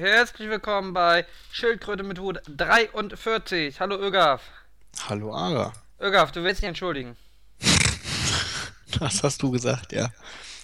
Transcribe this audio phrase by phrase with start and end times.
[0.00, 3.80] Herzlich willkommen bei Schildkröte mit Hut 43.
[3.80, 4.40] Hallo Ögaf.
[5.10, 5.74] Hallo Ara.
[6.00, 7.16] Ögaf, du willst dich entschuldigen.
[8.98, 10.08] Das hast du gesagt, ja.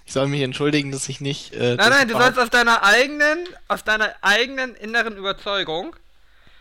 [0.06, 1.52] Ich soll mich entschuldigen, dass ich nicht.
[1.52, 5.94] Äh, Nein, nein, du sollst aus deiner eigenen, aus deiner eigenen inneren Überzeugung,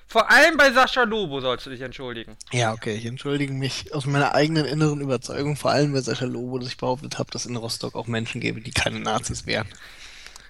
[0.05, 2.35] vor allem bei Sascha Lobo sollst du dich entschuldigen.
[2.51, 6.59] Ja, okay, ich entschuldige mich aus meiner eigenen inneren Überzeugung, vor allem bei Sascha Lobo,
[6.59, 9.69] dass ich behauptet habe, dass in Rostock auch Menschen gäbe, die keine Nazis wären.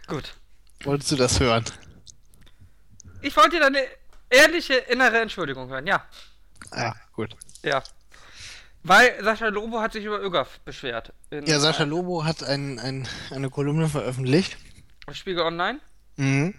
[0.07, 0.33] Gut.
[0.83, 1.65] Wolltest du das hören?
[3.25, 3.83] Ich wollte dir deine
[4.29, 6.05] ehrliche innere Entschuldigung hören, ja.
[6.71, 7.35] Ja, gut.
[7.63, 7.81] Ja.
[8.83, 11.11] Weil Sascha Lobo hat sich über Ögaf beschwert.
[11.31, 14.57] Ja, Sascha Lobo hat ein, ein, eine Kolumne veröffentlicht.
[15.11, 15.79] Spiegel Online.
[16.17, 16.53] Mhm.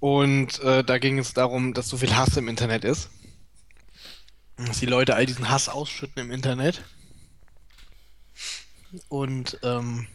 [0.00, 3.10] Und äh, da ging es darum, dass so viel Hass im Internet ist.
[4.56, 6.82] Dass die Leute all diesen Hass ausschütten im Internet.
[9.10, 10.08] Und ähm,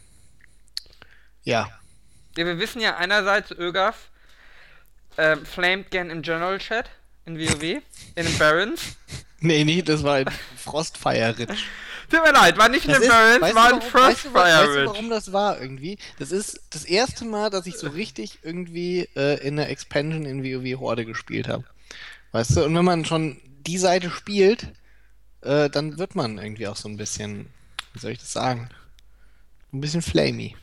[1.44, 1.70] ja,
[2.38, 4.10] Ja, wir wissen ja einerseits, Ögaf
[5.18, 6.90] ähm, flamed gern im General Chat
[7.26, 7.82] in WoW, in
[8.16, 8.82] den Barons.
[9.40, 10.26] nee, nee, das war ein
[10.58, 11.56] Frostfire Ridge.
[12.10, 13.90] Tut mir leid, war nicht in Das den ist- Barons, war ein warum- weißt du,
[14.30, 14.86] Frostfire weißt du, Ridge.
[14.88, 15.98] warum das war irgendwie?
[16.20, 20.44] Das ist das erste Mal, dass ich so richtig irgendwie äh, in der Expansion in
[20.44, 21.64] WoW Horde gespielt habe.
[22.34, 24.68] Weißt du, und wenn man schon die Seite spielt,
[25.42, 27.48] äh, dann wird man irgendwie auch so ein bisschen,
[27.94, 28.70] wie soll ich das sagen?
[29.72, 30.56] Ein bisschen flamey.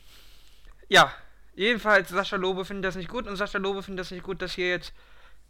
[0.89, 1.11] Ja,
[1.55, 4.53] jedenfalls Sascha Lobe findet das nicht gut und Sascha Lobe findet das nicht gut, dass
[4.53, 4.93] hier jetzt,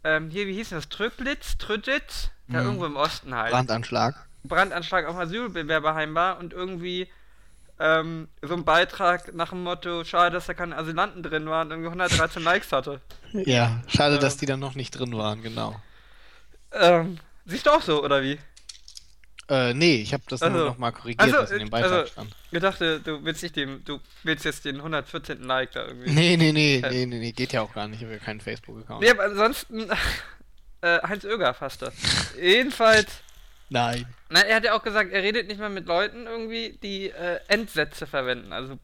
[0.04, 0.88] ähm, hier, wie hieß denn das?
[0.88, 1.56] Tröglitz?
[1.58, 2.30] Trüttitz?
[2.48, 2.66] Da Mhm.
[2.66, 3.52] irgendwo im Osten halt.
[3.52, 4.26] Brandanschlag.
[4.44, 7.08] Brandanschlag auf Asylbewerberheim war und irgendwie
[7.78, 11.88] ähm, so ein Beitrag nach dem Motto, schade, dass da keine Asylanten drin waren, irgendwie
[11.88, 13.00] 113 Likes hatte.
[13.32, 14.20] Ja, schade, Ähm.
[14.20, 15.80] dass die dann noch nicht drin waren, genau.
[16.72, 18.38] Ähm, siehst du auch so, oder wie?
[19.52, 22.12] Äh, nee, ich habe das Also- nur nochmal korrigiert, also, was in dem Beitrag also-
[22.12, 22.34] stand.
[22.50, 25.42] Ich dachte, du willst nicht dem, du willst jetzt den 114.
[25.42, 26.10] Like da irgendwie.
[26.10, 26.90] Nee, nee, nee, Äh.
[26.90, 27.98] nee, nee, nee, geht ja auch gar nicht.
[28.00, 29.02] Ich habe ja keinen Facebook-Account.
[29.02, 29.90] Nee, aber ansonsten,
[30.80, 31.92] äh, Heinz Oeger fasste.
[32.40, 33.08] Jedenfalls,
[33.68, 34.06] Nein.
[34.30, 37.40] na, er hat ja auch gesagt, er redet nicht mehr mit Leuten irgendwie, die äh,
[37.48, 38.52] Endsätze verwenden.
[38.54, 38.78] Also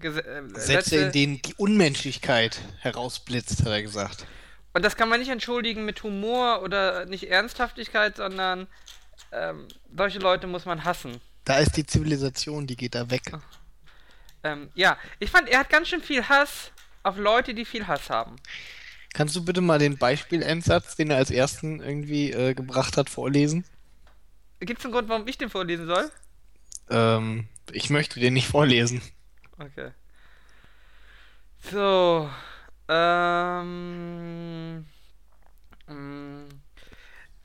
[0.00, 4.24] Gese äh, Sätze, in denen die Unmenschlichkeit herausblitzt, hat er gesagt.
[4.72, 8.66] Und das kann man nicht entschuldigen mit Humor oder nicht Ernsthaftigkeit, sondern
[9.32, 11.20] ähm, solche Leute muss man hassen.
[11.44, 13.22] Da ist die Zivilisation, die geht da weg.
[14.42, 16.70] Ähm, ja, ich fand, er hat ganz schön viel Hass
[17.02, 18.36] auf Leute, die viel Hass haben.
[19.12, 23.64] Kannst du bitte mal den Beispielendsatz, den er als ersten irgendwie äh, gebracht hat, vorlesen?
[24.60, 26.10] Gibt es einen Grund, warum ich den vorlesen soll?
[26.90, 29.02] Ähm, ich möchte den nicht vorlesen.
[29.58, 29.90] Okay.
[31.70, 32.28] So.
[32.88, 34.86] Ähm.
[35.86, 36.43] mm.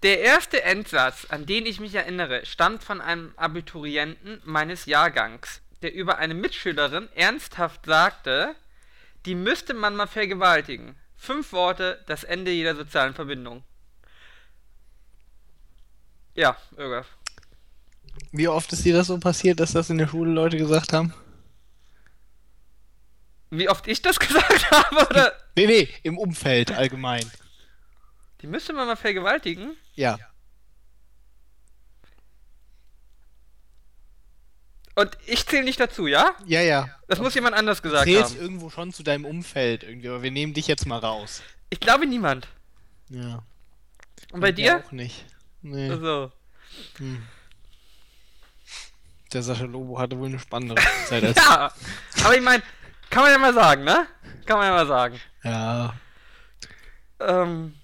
[0.03, 5.93] Der erste Endsatz, an den ich mich erinnere, stammt von einem Abiturienten meines Jahrgangs, der
[5.93, 8.55] über eine Mitschülerin ernsthaft sagte,
[9.25, 10.95] die müsste man mal vergewaltigen.
[11.17, 13.63] Fünf Worte, das Ende jeder sozialen Verbindung.
[16.33, 17.07] Ja, Ögaf.
[18.31, 21.13] Wie oft ist dir das so passiert, dass das in der Schule Leute gesagt haben?
[23.49, 25.33] Wie oft ich das gesagt habe, oder?
[25.57, 27.29] Nee, nee, im Umfeld allgemein.
[28.41, 29.75] Die müsste man mal vergewaltigen?
[29.95, 30.17] Ja.
[34.95, 36.35] Und ich zähle nicht dazu, ja?
[36.45, 36.89] Ja, ja.
[37.07, 38.41] Das muss jemand anders gesagt Zählst haben.
[38.41, 41.41] irgendwo schon zu deinem Umfeld irgendwie, aber wir nehmen dich jetzt mal raus.
[41.69, 42.47] Ich glaube niemand.
[43.09, 43.43] Ja.
[44.31, 44.83] Und bei dir?
[44.85, 45.25] Auch nicht.
[45.61, 45.89] Nee.
[45.89, 46.31] Also.
[46.97, 47.23] Hm.
[49.31, 51.37] Der Sascha Lobo hatte wohl eine spannendere Zeit als.
[51.37, 51.71] Ja,
[52.23, 52.63] aber ich meine,
[53.09, 54.07] kann man ja mal sagen, ne?
[54.45, 55.19] Kann man ja mal sagen.
[55.43, 55.93] ja.
[57.21, 57.75] Ähm.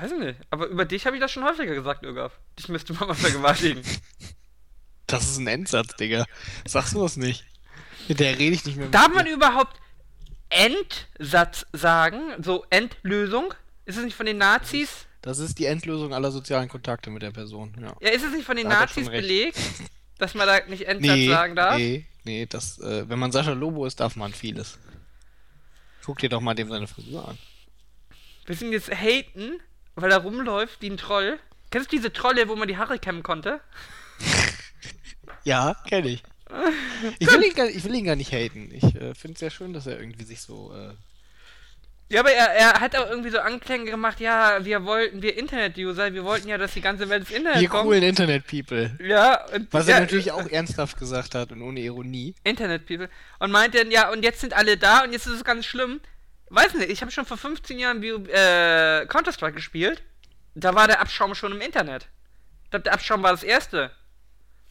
[0.00, 0.40] Weiß ich nicht.
[0.50, 2.32] Aber über dich habe ich das schon häufiger gesagt, Ögaf.
[2.58, 3.82] Dich müsste man mal vergewaltigen.
[5.08, 6.24] Das ist ein Endsatz, Digga.
[6.66, 7.44] Sagst du das nicht?
[8.08, 8.86] Mit der rede ich nicht mehr.
[8.86, 9.14] mit Darf dir.
[9.14, 9.76] man überhaupt
[10.48, 12.42] Endsatz sagen?
[12.42, 13.54] So Endlösung?
[13.84, 15.06] Ist es nicht von den Nazis?
[15.22, 17.72] Das ist die Endlösung aller sozialen Kontakte mit der Person.
[17.80, 17.94] Ja.
[18.00, 19.58] Ja, ist es nicht von den Da Nazis belegt,
[20.18, 21.76] dass man da nicht Endsatz Nee, sagen darf?
[21.76, 24.76] nee, nee, das, äh, wenn man Sascha Lobo ist, darf man vieles.
[26.04, 27.38] Guck dir doch mal dem seine Frisur an.
[28.46, 29.60] Wir sind jetzt haten,
[29.96, 31.38] weil er rumläuft wie ein Troll.
[31.70, 33.60] Kennst du diese Trolle, wo man die Haare kämmen konnte?
[35.44, 36.22] Ja, kenne ich.
[37.18, 38.70] Ich will, ihn gar, ich will ihn gar nicht haten.
[38.72, 40.72] Ich äh, finde es sehr schön, dass er irgendwie sich so.
[40.74, 40.94] Äh,
[42.08, 46.14] Ja, aber er, er hat auch irgendwie so Anklänge gemacht, ja, wir wollten, wir Internet-User,
[46.14, 47.84] wir wollten ja, dass die ganze Welt ins Internet ihr kommt.
[47.84, 48.96] coolen Internet-People.
[49.00, 52.34] Ja, und Was ja, er natürlich auch ernsthaft gesagt hat und ohne Ironie.
[52.44, 53.08] Internet-People.
[53.40, 56.00] Und meinte dann, ja, und jetzt sind alle da und jetzt ist es ganz schlimm.
[56.48, 60.02] Weiß nicht, ich habe schon vor 15 Jahren äh, Counter-Strike gespielt.
[60.54, 62.08] Da war der Abschaum schon im Internet.
[62.64, 63.90] Ich glaube, der Abschaum war das erste,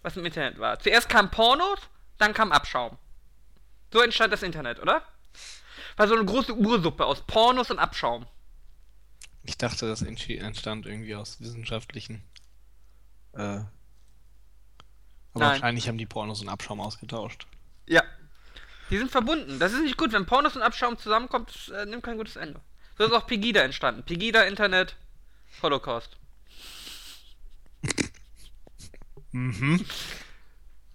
[0.02, 0.80] was im Internet war.
[0.80, 1.80] Zuerst kam Pornos,
[2.18, 2.98] dann kam Abschaum.
[3.92, 5.04] So entstand das Internet, oder?
[5.98, 8.26] War so eine große Ursuppe aus Pornos und Abschaum.
[9.44, 12.24] Ich dachte, das entstand irgendwie aus wissenschaftlichen.
[13.34, 13.68] Äh, aber
[15.34, 15.52] Nein.
[15.52, 17.46] wahrscheinlich haben die Pornos und Abschaum ausgetauscht.
[17.88, 18.04] Ja.
[18.90, 19.60] Die sind verbunden.
[19.60, 20.14] Das ist nicht gut.
[20.14, 22.60] Wenn Pornos und Abschaum zusammenkommt, das, äh, nimmt kein gutes Ende.
[22.98, 24.04] So ist auch Pegida entstanden.
[24.04, 24.96] Pegida, Internet,
[25.62, 26.18] Holocaust.
[29.32, 29.86] Mhm.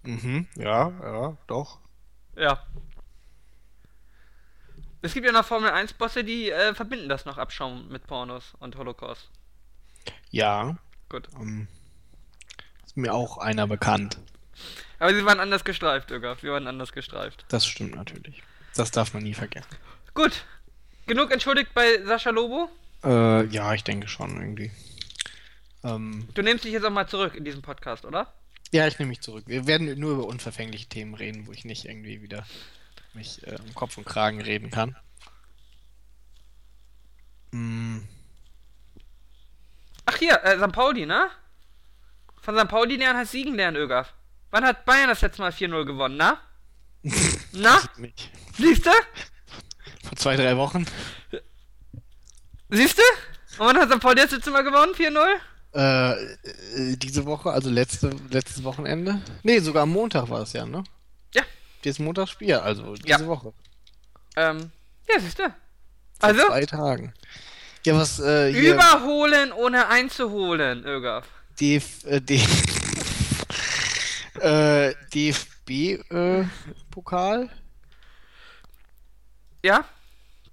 [0.03, 1.79] Mhm, ja, ja, doch.
[2.35, 2.65] Ja.
[5.03, 8.53] Es gibt ja noch Formel 1 Bosse, die äh, verbinden das noch Abschaum mit Pornos
[8.59, 9.29] und Holocaust.
[10.31, 10.77] Ja,
[11.09, 11.27] Gut.
[11.39, 11.67] ähm,
[12.85, 14.19] ist mir auch einer bekannt.
[15.01, 16.37] Aber sie waren anders gestreift, Irga.
[16.41, 17.43] Wir waren anders gestreift.
[17.49, 18.43] Das stimmt natürlich.
[18.75, 19.67] Das darf man nie vergessen.
[20.13, 20.45] Gut.
[21.07, 22.69] Genug entschuldigt bei Sascha Lobo.
[23.03, 24.69] Äh, ja, ich denke schon irgendwie.
[25.83, 28.31] Ähm, Du nimmst dich jetzt auch mal zurück in diesem Podcast, oder?
[28.71, 29.43] ja, ich nehme mich zurück.
[29.47, 32.45] Wir werden nur über unverfängliche Themen reden, wo ich nicht irgendwie wieder
[33.13, 34.95] mich äh, um Kopf und Kragen reden kann.
[37.51, 38.01] Mm,
[40.05, 40.71] Ach hier, äh, St.
[40.71, 41.27] Pauli, ne?
[42.41, 42.67] Von St.
[42.67, 44.07] Pauli lernen heißt Siegen lernen, Irga.
[44.51, 46.37] Wann hat Bayern das letzte Mal 4-0 gewonnen, na?
[47.53, 47.79] Na?
[48.57, 48.91] Siehst du?
[50.03, 50.85] Vor zwei, drei Wochen.
[52.69, 53.01] Siehst du?
[53.63, 53.99] Und wann hat St.
[53.99, 54.93] Pauli das letzte Mal gewonnen?
[54.93, 55.19] 4-0?
[55.73, 56.11] Äh,
[56.91, 59.21] äh, diese Woche, also letzte, letztes Wochenende.
[59.43, 60.83] Nee, sogar am Montag war es ja, ne?
[61.33, 61.43] Ja.
[61.83, 63.25] Dieses Montagsspiel, also diese Ja.
[63.25, 63.53] Woche.
[64.35, 64.71] Ähm,
[65.09, 65.43] ja, siehst du?
[65.43, 65.53] Vor
[66.19, 67.13] Also, zwei Tagen.
[67.85, 71.23] Ja, was, äh, überholen ohne einzuholen, Irga.
[71.59, 72.41] DF, äh, D
[74.41, 75.69] äh, DFB,
[76.11, 76.45] äh?
[79.63, 79.85] Ja?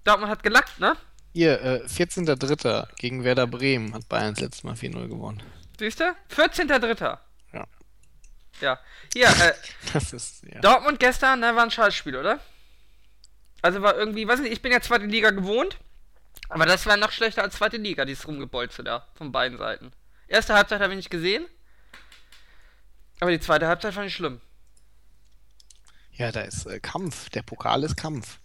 [0.05, 0.97] Dortmund hat gelackt, ne?
[1.33, 2.89] Hier, äh, 14.03.
[2.97, 5.43] gegen Werder Bremen hat Bayern das letzte Mal 4-0 gewonnen.
[5.79, 6.05] Siehst du?
[6.35, 7.19] 14.3.
[7.53, 7.67] Ja.
[8.61, 8.79] Ja.
[9.13, 9.53] Hier, äh,
[9.93, 10.61] Das ist, ja.
[10.61, 12.41] Dortmund gestern, ne, war ein Scheißspiel, oder?
[13.63, 15.79] Also war irgendwie, weiß nicht, ich bin ja zweite Liga gewohnt,
[16.49, 19.93] aber das war noch schlechter als zweite Liga, dieses Rumgebolze da, von beiden Seiten.
[20.29, 21.47] Erste Halbzeit habe ich nicht gesehen,
[23.21, 24.41] aber die zweite Halbzeit fand ich schlimm.
[26.13, 27.31] Ja, da ist äh, Kampf.
[27.31, 28.39] Der Pokal ist Kampf.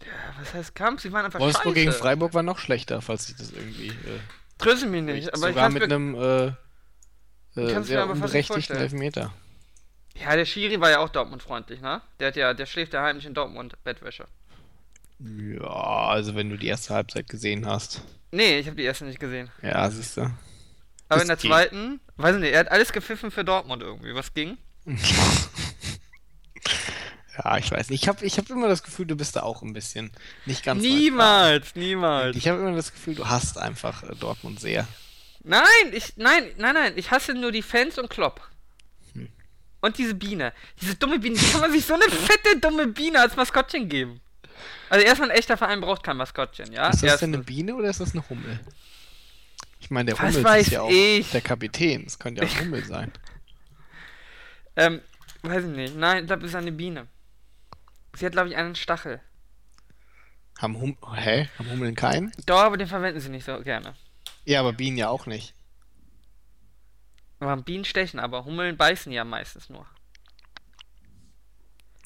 [0.00, 1.02] Ja, was heißt Kampf?
[1.02, 1.74] Sie waren einfach Wolfsburg scheiße.
[1.74, 3.88] gegen Freiburg war noch schlechter, falls ich das irgendwie.
[3.88, 4.20] Äh,
[4.58, 6.46] Tröste mich nicht, aber ich sogar kann's mit mir, einem äh,
[7.60, 8.76] äh, sehr unberechtigten.
[8.76, 9.32] Elfmeter.
[10.14, 12.02] Ja, der Schiri war ja auch Dortmund-freundlich, ne?
[12.20, 14.26] Der hat ja, der schläft ja heimlich in Dortmund, Bettwäsche.
[15.18, 18.02] Ja, also wenn du die erste Halbzeit gesehen hast.
[18.30, 19.50] Nee, ich habe die erste nicht gesehen.
[19.62, 20.30] Ja, siehst du.
[21.12, 21.50] Aber Das in der geht.
[21.50, 24.14] zweiten, weiß nicht, er hat alles gepfiffen für Dortmund irgendwie.
[24.14, 24.56] Was ging?
[27.44, 28.02] ja, ich weiß nicht.
[28.02, 30.10] Ich habe ich hab immer das Gefühl, du bist da auch ein bisschen
[30.46, 30.82] nicht ganz.
[30.82, 32.36] Niemals, niemals.
[32.36, 34.86] Ich habe immer das Gefühl, du hasst einfach äh, Dortmund sehr.
[35.44, 38.40] Nein, ich, nein, nein, nein, ich hasse nur die Fans und Klopp.
[39.14, 39.28] Hm.
[39.80, 40.52] Und diese Biene.
[40.80, 41.40] Diese dumme Biene.
[41.40, 44.20] Wie kann man sich so eine fette, dumme Biene als Maskottchen geben?
[44.88, 46.90] Also erstmal ein echter Verein braucht kein Maskottchen, ja?
[46.90, 47.42] ist das denn eine.
[47.42, 48.60] Biene oder ist das eine Hummel?
[49.82, 51.30] Ich meine, der Was Hummel ist ja auch ich?
[51.32, 52.04] der Kapitän.
[52.06, 53.12] Es könnte ja auch Hummel sein.
[54.76, 55.00] Ähm,
[55.42, 55.96] weiß ich nicht.
[55.96, 57.08] Nein, ich glaube, es ist eine Biene.
[58.14, 59.20] Sie hat, glaube ich, einen Stachel.
[60.60, 61.48] Haben hum Hä?
[61.58, 62.32] Haben Hummeln keinen?
[62.46, 63.94] Doch, aber den verwenden sie nicht so gerne.
[64.44, 65.54] Ja, aber Bienen ja auch nicht.
[67.40, 69.84] Aber Bienen stechen, aber Hummeln beißen ja meistens nur.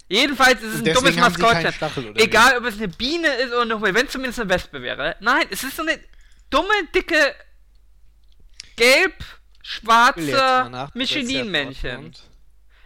[0.09, 1.75] Jedenfalls ist es ein Deswegen dummes Maskottchen.
[2.05, 2.23] Oder wie?
[2.23, 5.17] Egal, ob es eine Biene ist oder eine Hummel, wenn es zumindest eine Wespe wäre.
[5.21, 5.99] Nein, es ist so eine
[6.49, 7.35] dumme, dicke,
[8.77, 9.15] gelb,
[9.63, 12.15] Ich will jetzt mal schwarze nach Michelin-Männchen.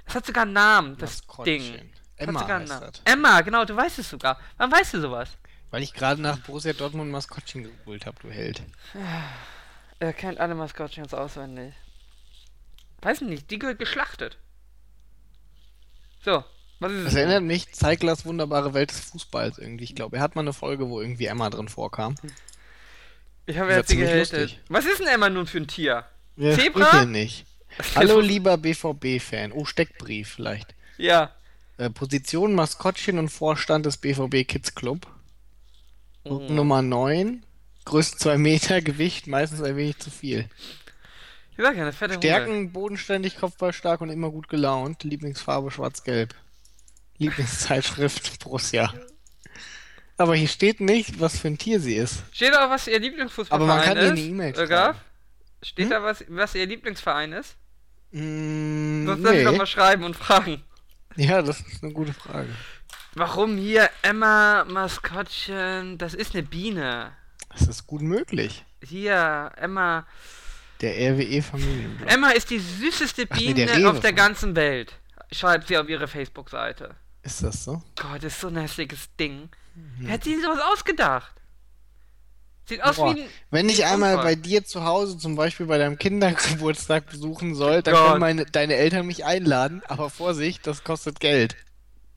[0.06, 1.44] Das hat sogar einen Namen, das Maskottchen.
[1.44, 1.90] Ding.
[2.16, 3.02] Das hat Emma sogar einen das.
[3.04, 4.38] Emma, genau, du weißt es sogar.
[4.56, 5.28] Wann weißt du sowas?
[5.70, 8.62] Weil ich gerade nach Borussia Dortmund Maskottchen geholt habe, du Held.
[10.00, 11.74] Er kennt alle Maskottchens auswendig.
[13.02, 14.36] Weiß nicht, die gehört geschlachtet.
[16.24, 16.44] So,
[16.80, 17.18] was ist Das es?
[17.18, 19.84] erinnert mich, Zeiglers wunderbare Welt des Fußballs irgendwie.
[19.84, 22.16] Ich glaube, er hat mal eine Folge, wo irgendwie Emma drin vorkam.
[23.46, 24.40] Ich habe jetzt gehältet.
[24.40, 24.60] lustig.
[24.68, 26.04] Was ist denn Emma nun für ein Tier?
[26.36, 27.04] Ja, Zebra?
[27.04, 27.46] nicht.
[27.94, 29.52] Hallo, lieber BVB-Fan.
[29.52, 30.74] Oh, Steckbrief vielleicht.
[30.98, 31.32] Ja.
[31.78, 35.06] Äh, Position Maskottchen und Vorstand des BVB Kids Club.
[36.24, 36.54] Mhm.
[36.54, 37.44] Nummer 9.
[37.84, 40.48] Größe 2 Meter, Gewicht meistens ein wenig zu viel.
[41.52, 42.14] Ich sag ja, eine fette.
[42.14, 45.04] Stärken, bodenständig, kopfballstark und immer gut gelaunt.
[45.04, 46.34] Lieblingsfarbe schwarz-gelb.
[47.18, 48.92] Lieblingszeitschrift Borussia.
[50.20, 52.22] Aber hier steht nicht, was für ein Tier sie ist.
[52.30, 54.04] Steht da, was ihr Aber Lieblingsfußballverein man kann ist?
[54.04, 54.84] ihr eine E-Mail Irga?
[54.84, 54.98] schreiben.
[55.62, 55.90] Steht Hm?
[55.90, 57.56] da, was, was ihr Lieblingsverein ist?
[58.12, 59.56] Mm, Sonst darf ich doch nee.
[59.58, 60.62] mal schreiben und fragen.
[61.16, 62.50] Ja, das ist eine gute Frage.
[63.14, 65.96] Warum hier Emma Maskottchen?
[65.96, 67.12] Das ist eine Biene.
[67.48, 68.64] Das ist gut möglich.
[68.84, 70.06] Hier, Emma.
[70.82, 72.12] Der RWE Familienblog.
[72.12, 74.92] Emma ist die süßeste nee, Biene der Rewe auf der ganzen Welt.
[75.32, 76.94] Schreibt sie auf ihre Facebook-Seite.
[77.22, 77.82] Ist das so?
[77.96, 79.50] Gott, das ist so ein hässliches Ding.
[79.98, 81.32] Wer hat sich sowas ausgedacht?
[82.66, 83.28] Sieht aus Boah, wie ein.
[83.50, 84.26] Wenn ich einmal Unfall.
[84.26, 88.06] bei dir zu Hause, zum Beispiel bei deinem Kindergeburtstag besuchen soll, dann Gott.
[88.08, 91.56] können meine, deine Eltern mich einladen, aber Vorsicht, das kostet Geld.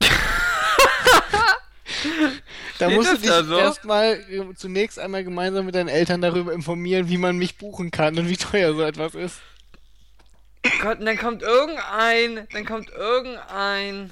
[2.78, 3.58] da Steht musst du dich so?
[3.58, 8.18] erstmal äh, zunächst einmal gemeinsam mit deinen Eltern darüber informieren, wie man mich buchen kann
[8.18, 9.40] und wie teuer so etwas ist.
[10.80, 12.46] Gott, und dann kommt irgendein.
[12.52, 14.10] Dann kommt irgendein.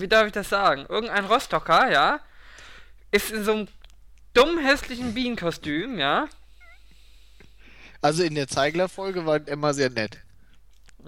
[0.00, 0.86] Wie darf ich das sagen?
[0.88, 2.20] Irgendein Rostocker, ja?
[3.10, 3.68] Ist in so einem
[4.34, 6.28] dumm hässlichen Bienenkostüm, ja?
[8.02, 10.18] Also in der Zeigler-Folge war Emma sehr nett.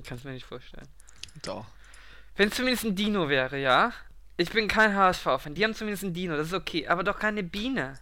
[0.07, 0.89] Kannst mir nicht vorstellen.
[1.43, 1.67] Doch.
[2.37, 3.93] Wenn es zumindest ein Dino wäre, ja?
[4.37, 5.55] Ich bin kein HSV-Fan.
[5.55, 6.87] Die haben zumindest ein Dino, das ist okay.
[6.87, 7.99] Aber doch keine Biene.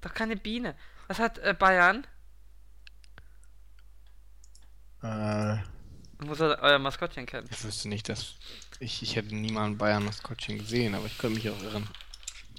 [0.00, 0.74] Doch keine Biene.
[1.08, 2.06] Was hat äh, Bayern?
[5.02, 5.56] Äh,
[6.24, 7.48] Muss er euer Maskottchen kennen.
[7.50, 8.36] ich wüsste nicht, dass.
[8.80, 11.86] Ich, ich hätte nie mal ein Bayern-Maskottchen gesehen, aber ich könnte mich auch irren.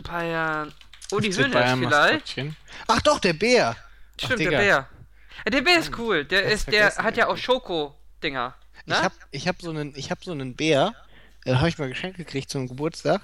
[0.04, 0.72] Bayern.
[1.12, 2.40] Oh, die Bayern vielleicht.
[2.88, 3.75] Ach doch, der Bär!
[4.18, 4.58] Stimmt, der Digga.
[4.58, 4.90] Bär.
[5.51, 6.25] Der Bär ist cool.
[6.25, 7.38] Der ist, der hat ja auch.
[7.38, 8.54] Schoko-Dinger.
[8.86, 8.96] Ne?
[8.96, 10.94] Ich hab, ich hab so einen, ich hab so einen Bär,
[11.46, 13.22] äh, habe ich mal geschenkt gekriegt zum Geburtstag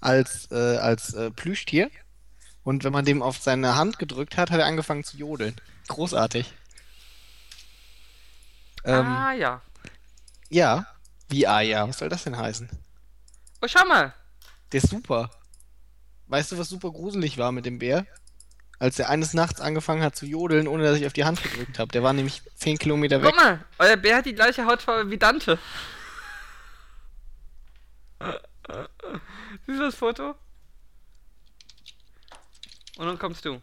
[0.00, 1.90] als äh, als äh, Plüschtier.
[2.62, 5.56] Und wenn man dem auf seine Hand gedrückt hat, hat er angefangen zu jodeln.
[5.88, 6.52] Großartig.
[8.84, 9.62] Ähm, ah, ja.
[10.50, 10.86] ja.
[11.34, 12.68] Wie ja, was soll das denn heißen?
[13.60, 14.14] Oh, schau mal.
[14.70, 15.30] Der ist super.
[16.28, 18.06] Weißt du, was super gruselig war mit dem Bär?
[18.78, 21.80] Als er eines Nachts angefangen hat zu jodeln, ohne dass ich auf die Hand gedrückt
[21.80, 21.90] habe.
[21.90, 23.32] Der war nämlich 10 Kilometer weg.
[23.34, 25.58] Guck mal, euer Bär hat die gleiche Hautfarbe wie Dante.
[29.66, 30.36] Siehst du das Foto?
[32.96, 33.60] Und dann kommst du.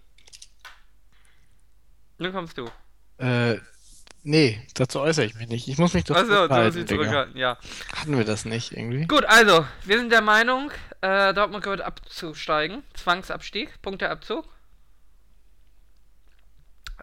[2.18, 2.70] Nun kommst du.
[3.18, 3.60] Äh,
[4.24, 5.68] nee, dazu äußere ich mich nicht.
[5.68, 6.88] Ich muss mich doch Achso, du musst Digga.
[6.88, 7.58] zurückhalten, ja.
[7.96, 9.06] Hatten wir das nicht irgendwie?
[9.06, 12.84] Gut, also, wir sind der Meinung, äh, Dortmund gehört abzusteigen.
[12.94, 14.46] Zwangsabstieg, Punkteabzug.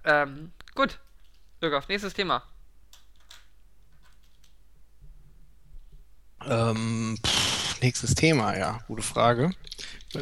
[0.04, 0.98] Ähm, gut.
[1.60, 2.42] Bürger, nächstes Thema.
[6.46, 9.50] Ähm, pff, nächstes Thema, ja, gute Frage.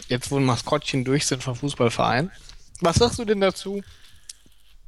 [0.08, 2.30] Jetzt, wo Maskottchen durch sind vom Fußballverein.
[2.80, 3.82] Was sagst du denn dazu?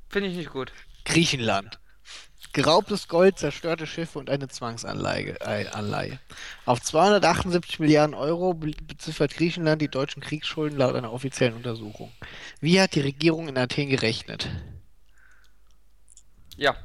[0.09, 0.73] Finde ich nicht gut.
[1.05, 1.79] Griechenland.
[2.53, 5.41] Geraubtes Gold, zerstörte Schiffe und eine Zwangsanleihe.
[5.41, 6.19] Äh, Anleihe.
[6.65, 12.13] Auf 278 Milliarden Euro be- beziffert Griechenland die deutschen Kriegsschulden laut einer offiziellen Untersuchung.
[12.61, 14.49] Wie hat die Regierung in Athen gerechnet?
[16.57, 16.77] Ja.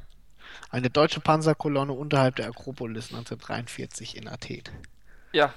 [0.70, 4.62] Eine deutsche Panzerkolonne unterhalb der Akropolis 1943 in Athen.
[5.32, 5.52] Ja.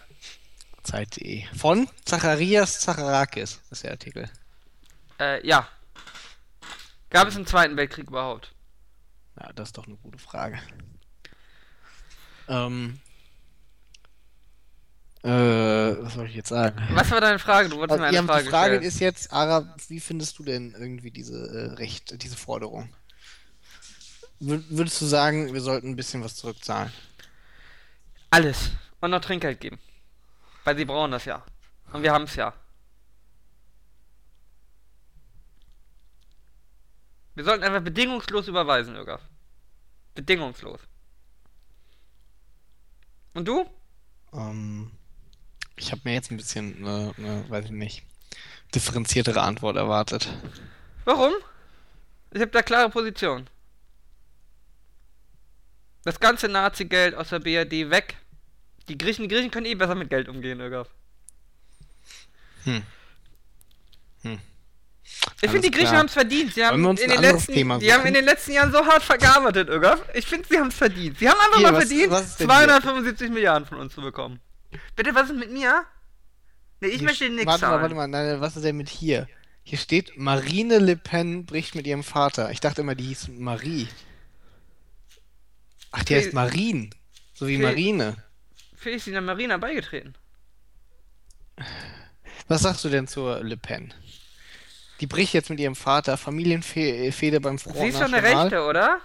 [0.83, 1.43] Zeit.de.
[1.55, 4.29] Von Zacharias Zacharakis ist der Artikel.
[5.19, 5.67] Äh, ja.
[7.09, 8.53] Gab es im Zweiten Weltkrieg überhaupt?
[9.39, 10.60] Ja, das ist doch eine gute Frage.
[12.48, 13.00] Ähm.
[15.24, 16.82] Äh, was soll ich jetzt sagen?
[16.94, 17.70] Was war deine Frage?
[17.70, 18.84] Du wolltest Also, mir eine ja, Frage die Frage stellen.
[18.84, 22.89] ist jetzt, Ara, wie findest du denn irgendwie diese äh, Recht, diese Forderung?
[24.39, 26.94] Wür würdest du sagen, wir sollten ein bisschen was zurückzahlen?
[28.29, 28.70] Alles.
[29.01, 29.79] Und noch Trinkgeld geben.
[30.63, 31.44] Weil sie brauchen das ja.
[31.91, 32.53] Und wir haben es ja.
[37.38, 39.20] Wir sollten einfach bedingungslos überweisen, Irga.
[40.15, 40.79] Bedingungslos.
[43.36, 43.70] Und du?
[44.34, 44.89] Ähm,
[45.75, 48.03] ich habe mir jetzt ein bisschen, äh, ne, weiß ich nicht,
[48.74, 50.27] differenziertere Antwort erwartet.
[51.06, 51.32] Warum?
[52.32, 53.48] Ich habe da klare Position.
[56.06, 58.17] Das ganze Nazi-Geld aus der BRD weg.
[58.89, 60.88] Die Griechen, die Griechen können eh besser mit Geld umgehen, Irga.
[62.63, 62.82] Hm.
[64.24, 64.39] Hm.
[65.41, 66.53] Ich finde, die Griechen haben es verdient.
[66.53, 69.98] Sie haben, in den letzten, die haben in den letzten Jahren so hart vergearbeitet, Irga.
[70.13, 71.19] Ich finde, sie haben es verdient.
[71.19, 72.65] Sie haben einfach Hier, mal was- verdient, was ist denn hier?
[72.65, 74.39] 275 Milliarden von uns zu bekommen.
[74.96, 75.84] Bitte, was ist mit mir?
[76.79, 77.81] Nee, ich Hier möchte nichts Warte mal, zahlen.
[77.81, 79.27] warte mal, nein, was ist denn mit hier?
[79.63, 82.51] Hier steht, Marine Le Pen bricht mit ihrem Vater.
[82.51, 83.88] Ich dachte immer, die hieß Marie.
[85.91, 86.24] Ach, die Okay.
[86.25, 86.89] heißt Marine.
[87.34, 87.63] So wie Okay.
[87.65, 88.15] Marine.
[88.75, 90.15] Für ist sie der Marina beigetreten.
[92.48, 93.93] Was sagst du denn zur Le Pen?
[94.99, 98.23] Die bricht jetzt mit ihrem Vater, Familienfehde beim Front Sie ist doch eine.
[98.23, 98.99] Rechte, oder?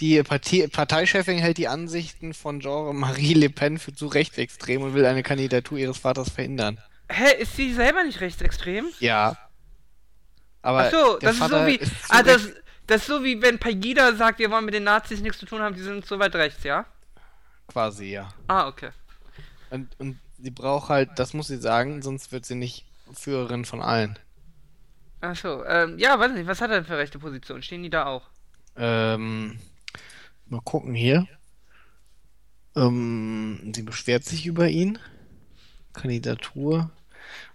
[0.00, 5.04] Die Partei Parteichefin hält die Ansichten von Jean-Marie Le Pen für zu rechtsextrem und will
[5.06, 6.78] eine Kandidatur ihres Vaters verhindern.
[7.10, 8.86] Hä, ist sie selber nicht rechtsextrem?
[9.00, 9.36] Ja.
[10.62, 11.76] Aber Ach so, das ist so wie.
[11.76, 12.48] ist ah, das,
[12.86, 15.60] das ist so wie wenn Pegida sagt, wir wollen mit den Nazis nichts zu tun
[15.62, 16.86] haben, die sind so weit rechts, ja?
[17.68, 18.28] quasi, ja.
[18.48, 18.90] Ah, okay.
[19.70, 23.80] Und, und sie braucht halt, das muss sie sagen, sonst wird sie nicht Führerin von
[23.80, 24.18] allen.
[25.20, 27.62] Achso, ähm, ja, weiß nicht, was hat er denn für rechte Position?
[27.62, 28.28] Stehen die da auch?
[28.76, 29.58] Ähm,
[30.46, 31.26] mal gucken hier.
[32.76, 34.98] Ähm, sie beschwert sich über ihn.
[35.92, 36.90] Kandidatur.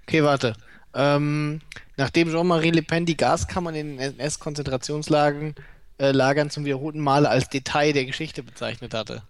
[0.01, 0.55] Okay, warte.
[0.93, 1.61] Ähm,
[1.95, 5.55] nachdem Jean-Marie Le Pen die Gaskammern in den NS-Konzentrationslagern
[5.97, 9.23] äh, Lagern zum wiederholten Male als Detail der Geschichte bezeichnet hatte.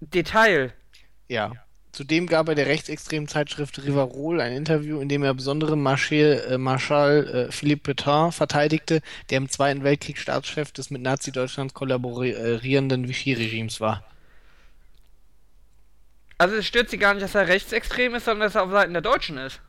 [0.00, 0.72] Detail.
[1.28, 1.52] Ja.
[1.96, 6.58] Zudem gab er der rechtsextremen Zeitschrift Rivarol ein Interview, in dem er besondere Marschall, äh,
[6.58, 9.00] Marschall äh, Philippe Pétain verteidigte,
[9.30, 14.04] der im Zweiten Weltkrieg Staatschef des mit Nazi-Deutschland kollaborierenden Vichy-Regimes war.
[16.36, 18.92] Also es stört sie gar nicht, dass er rechtsextrem ist, sondern dass er auf Seiten
[18.92, 19.62] der Deutschen ist.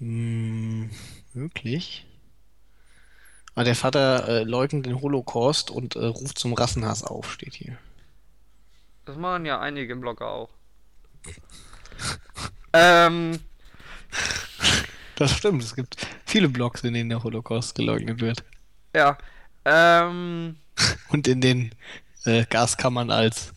[0.00, 0.90] Hm,
[1.32, 2.06] möglich.
[3.54, 7.78] Aber der Vater äh, leugnet den Holocaust und äh, ruft zum Rassenhass auf, steht hier.
[9.04, 10.55] Das machen ja einige Blogger auch.
[12.72, 13.38] Ähm,
[15.16, 18.44] Das stimmt, es gibt viele Blogs, in denen der Holocaust geleugnet wird.
[18.94, 19.16] ja.
[19.64, 20.56] Ähm,
[21.08, 21.74] Und in denen
[22.24, 23.52] äh, Gaskammern als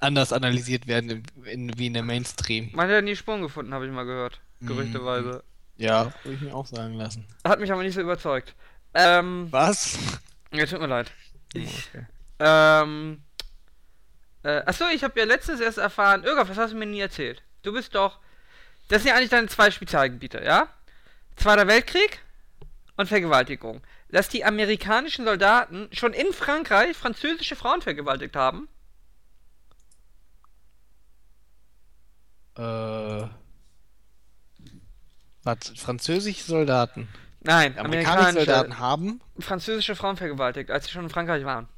[0.00, 2.70] anders analysiert werden, in, in, wie in der Mainstream.
[2.72, 4.40] man hat ja nie Spuren gefunden, habe ich mal gehört.
[4.60, 5.44] Gerüchteweise.
[5.76, 7.24] Ja, würde ich mir auch sagen lassen.
[7.46, 8.56] Hat mich aber nicht so überzeugt.
[8.94, 9.96] Ähm, Was?
[10.52, 11.12] ja, tut mir leid.
[11.54, 12.06] Okay.
[12.40, 13.22] Ähm,
[14.48, 17.42] äh, achso, ich habe ja letztens erst erfahren, Irga, was hast du mir nie erzählt?
[17.62, 18.18] Du bist doch,
[18.88, 20.68] das sind ja eigentlich deine zwei Spezialgebiete, ja?
[21.36, 22.20] Zweiter Weltkrieg
[22.96, 23.82] und Vergewaltigung.
[24.10, 28.68] Dass die amerikanischen Soldaten schon in Frankreich französische Frauen vergewaltigt haben?
[32.56, 33.28] Äh,
[35.42, 35.58] was?
[35.76, 37.06] Französische Soldaten.
[37.40, 41.68] Nein, Amerikanische amerikanische Soldaten haben, französische Frauen vergewaltigt, als sie schon in Frankreich waren.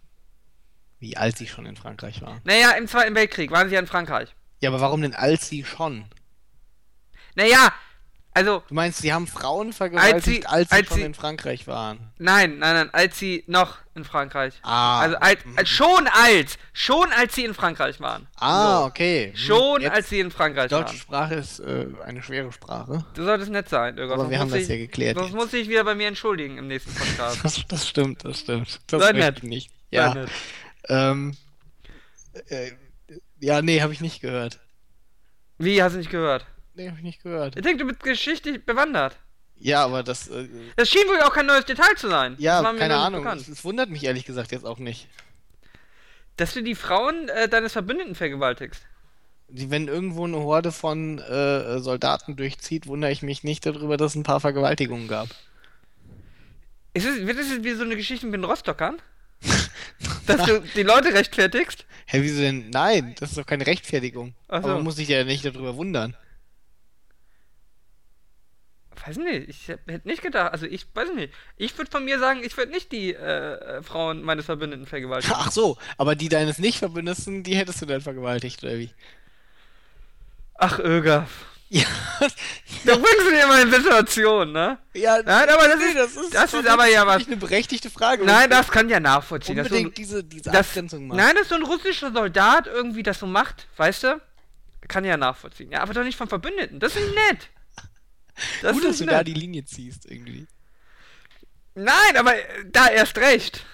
[1.01, 2.41] Wie alt sie schon in Frankreich waren.
[2.45, 4.35] Naja, im Zweiten Weltkrieg waren sie ja in Frankreich.
[4.61, 6.05] Ja, aber warum denn als sie schon?
[7.35, 7.73] Naja,
[8.33, 11.67] also, Du meinst, sie haben Frauen vergewaltigt, als sie- sie, als schon sie- in Frankreich
[11.67, 12.13] waren?
[12.19, 14.55] nein, nein, nein, als sie noch in Frankreich.
[14.63, 15.01] Ah.
[15.01, 18.29] Also als, als schon als, schon als sie in Frankreich waren.
[18.37, 18.87] Ah, So.
[18.87, 19.31] okay.
[19.31, 20.97] Hm, Schon jetzt- als sie in Frankreich Deutsche waren.
[20.99, 23.05] Sprache ist äh, eine schwere Sprache.
[23.15, 24.15] Du solltest nett sein, Irga.
[24.15, 26.57] Aber wir haben muss das ich, ja geklärt Sonst muss ich wieder bei mir entschuldigen
[26.59, 27.41] im nächsten Podcast.
[27.43, 28.81] Das, das stimmt, das stimmt.
[28.87, 29.39] Das Sei nett.
[29.39, 29.71] ich nicht.
[29.91, 30.31] Sei Ja, nett.
[30.91, 31.37] Ähm,
[32.49, 32.73] äh,
[33.41, 34.59] ja, nee, habe ich nicht gehört.
[35.59, 36.47] Wie, hast du nicht gehört?
[36.75, 37.57] Nee, habe ich nicht gehört.
[37.57, 39.17] Ich denke, du bist geschichtlich bewandert.
[39.57, 42.35] Ja, aber das, äh, Das schien wohl auch kein neues Detail zu sein.
[42.39, 43.27] ja, keine Ahnung.
[43.27, 45.09] Es, wundert mich ehrlich gesagt jetzt auch nicht.
[46.37, 48.87] Dass du die Frauen äh, deines Verbündeten vergewaltigst.
[49.49, 54.13] Die, wenn irgendwo eine Horde von äh, Soldaten durchzieht, wundere ich mich nicht darüber, dass
[54.13, 55.29] es ein paar Vergewaltigungen gab.
[56.95, 58.97] Ist es, wird es jetzt wie so eine Geschichte mit den Rostockern?
[60.27, 61.87] Dass du die Leute rechtfertigst?
[62.07, 62.71] Hä, wieso denn?
[62.71, 64.35] Nein, das ist doch keine Rechtfertigung.
[64.49, 64.69] Ach so.
[64.69, 66.17] Aber man muss sich ja nicht darüber wundern.
[69.07, 71.33] Weiß nicht, ich hätte nicht gedacht, also ich weiß nicht.
[71.57, 75.35] Ich würde von mir sagen, ich würde nicht die äh, äh, Frauen meines Verbündeten vergewaltigen.
[75.39, 78.91] Ach so, aber die deines Nicht-Verbündeten, die hättest du dann vergewaltigt, oder wie?
[80.55, 81.27] Ach, Öger.
[81.73, 81.85] Ja,
[82.85, 84.79] Da bringst du dir immer in Situationen, ne?
[84.95, 87.27] ja Nein, aber das nee, ist, das ist, aber ja was.
[87.27, 88.25] eine berechtigte Frage.
[88.25, 89.57] Nein, das kann ja nachvollziehen.
[89.57, 91.19] dass so unbedingt diese, diese das, Abgrenzung machen.
[91.19, 94.21] nein, dass so ein russischer Soldat irgendwie das so macht, weißt du?
[94.89, 95.71] Kann ja nachvollziehen.
[95.71, 96.81] Ja, aber doch nicht vom Verbündeten.
[96.81, 97.49] Das ist nicht nett.
[98.63, 99.15] Das Gut, dass du nett.
[99.15, 100.47] da die Linie ziehst, irgendwie.
[101.75, 103.65] Nein, aber äh, da erst recht.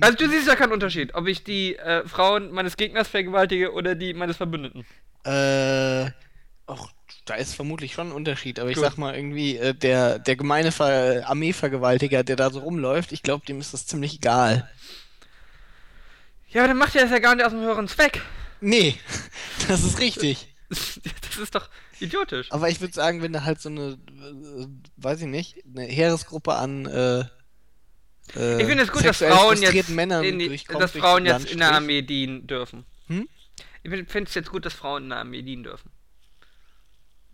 [0.00, 3.94] Also du siehst ja keinen Unterschied, ob ich die äh, Frauen meines Gegners vergewaltige oder
[3.94, 4.84] die meines Verbündeten.
[5.24, 6.10] Äh,
[6.66, 6.90] auch
[7.26, 8.84] da ist vermutlich schon ein Unterschied, aber ich Gut.
[8.84, 13.44] sag mal irgendwie, äh, der, der gemeine Ver Armeevergewaltiger, der da so rumläuft, ich glaube,
[13.44, 14.70] dem ist das ziemlich egal.
[16.48, 18.22] Ja, aber dann macht er das ja gar nicht aus dem höheren Zweck.
[18.60, 18.94] Nee,
[19.68, 20.48] das ist richtig.
[20.68, 21.68] Das ist doch
[22.00, 22.50] idiotisch.
[22.50, 26.54] Aber ich würde sagen, wenn da halt so eine, äh, weiß ich nicht, eine Heeresgruppe
[26.54, 27.20] an äh,
[28.34, 31.58] äh, Ich finde es gut, dass Frauen jetzt, Männern in die, dass Frauen jetzt in
[31.58, 31.72] der.
[31.72, 32.84] Armee dienen dürfen.
[33.06, 33.28] Hm?
[33.82, 35.90] Ich finde es jetzt gut, dass Frauen in der Armee dienen dürfen.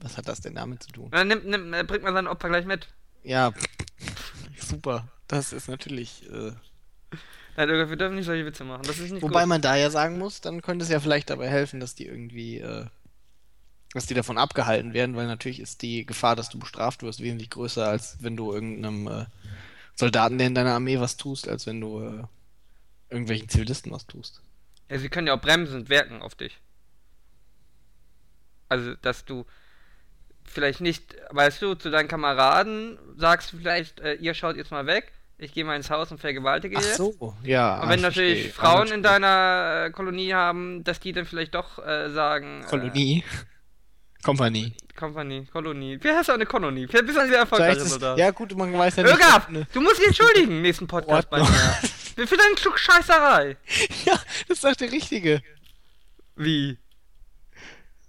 [0.03, 1.11] Was hat das denn damit zu tun?
[1.11, 2.88] Dann nimmt, nimmt, äh, bringt man sein Opfer gleich mit.
[3.23, 3.53] Ja,
[4.59, 5.09] super.
[5.29, 6.29] Das ist natürlich.
[6.31, 6.53] Äh,
[7.57, 8.83] Nein, wir dürfen nicht solche Witze machen.
[8.85, 9.49] Das ist nicht wobei gut.
[9.49, 12.59] man da ja sagen muss, dann könnte es ja vielleicht dabei helfen, dass die irgendwie,
[12.59, 12.87] äh,
[13.93, 17.51] dass die davon abgehalten werden, weil natürlich ist die Gefahr, dass du bestraft wirst, wesentlich
[17.51, 19.27] größer, als wenn du irgendeinem äh,
[19.95, 22.25] Soldaten, der in deiner Armee was tust, als wenn du äh,
[23.11, 24.41] irgendwelchen Zivilisten was tust.
[24.88, 26.59] Ja, sie können ja auch bremsend wirken auf dich.
[28.69, 29.45] Also, dass du
[30.45, 34.87] vielleicht nicht, weißt du, zu deinen Kameraden sagst du vielleicht, äh, ihr schaut jetzt mal
[34.87, 36.97] weg, ich gehe mal ins Haus und vergewaltige Ach jetzt.
[36.97, 37.81] so, ja.
[37.83, 38.53] Und wenn ich natürlich verstehe.
[38.53, 42.65] Frauen in deiner äh, Kolonie haben, dass die dann vielleicht doch äh, sagen.
[42.69, 43.25] Kolonie.
[44.23, 44.67] Kompanie.
[44.67, 45.99] Äh, Kompanie, Kolonie.
[46.01, 46.87] Wie heißt eine Kolonie?
[46.87, 48.19] Vielleicht bist du sehr ist, Soldat.
[48.19, 49.13] ja gut, man weiß ja nicht.
[49.13, 52.27] Irgaf, ne- du musst dich entschuldigen im nächsten Podcast bei mir.
[52.27, 53.57] Für deinen Stück Scheißerei.
[54.05, 54.13] ja,
[54.47, 55.43] das ist doch der Richtige.
[56.37, 56.79] Wie?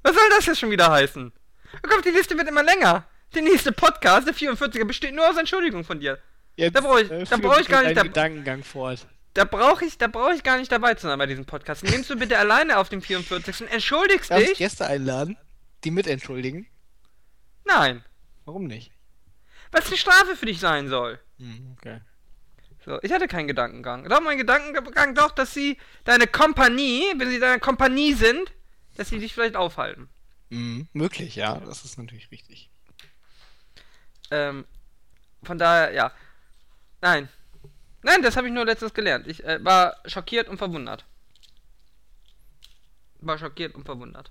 [0.04, 1.32] Was soll das jetzt schon wieder heißen?
[1.75, 3.07] Oh Gott, die Liste wird immer länger.
[3.33, 6.19] Der nächste Podcast, der 44er, besteht nur aus Entschuldigungen von dir.
[6.55, 9.07] Jetzt, Da brauch ich- äh, da brauch ich gar nicht- da- Gedankengang fort.
[9.33, 11.83] Da brauche ich, da brauche ich gar nicht dabei zu sein bei diesem Podcast.
[11.83, 13.67] Nimmst du bitte alleine auf dem 44.
[13.71, 14.57] Entschuldigst Darf ich dich?
[14.59, 15.36] Gäste einladen,
[15.83, 16.67] die mitentschuldigen?
[17.65, 18.03] Nein.
[18.45, 18.91] Warum nicht?
[19.71, 21.19] Weil es eine Strafe für dich sein soll.
[21.39, 22.01] Hm, okay.
[22.86, 24.07] So, ich hatte keinen Gedankengang.
[24.09, 28.51] Doch, mein Gedankengang doch, dass sie deine Kompanie, wenn sie deine Kompanie sind,
[28.97, 30.09] dass sie dich vielleicht aufhalten.
[30.53, 32.69] Mhm, möglich, ja, das ist natürlich richtig.
[34.29, 34.65] Ähm,
[35.41, 36.11] von daher, ja.
[37.01, 37.27] Nein.
[38.03, 39.25] Nein, das habe ich nur letztens gelernt.
[39.25, 41.05] Ich äh, war schockiert und verwundert.
[43.21, 44.29] War schockiert und verwundert.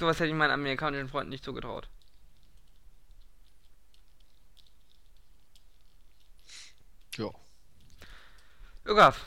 [0.00, 1.88] Sowas hätte ich meinen amerikanischen Freunden nicht zugetraut.
[7.16, 7.30] Ja.
[8.84, 9.24] Jogaf,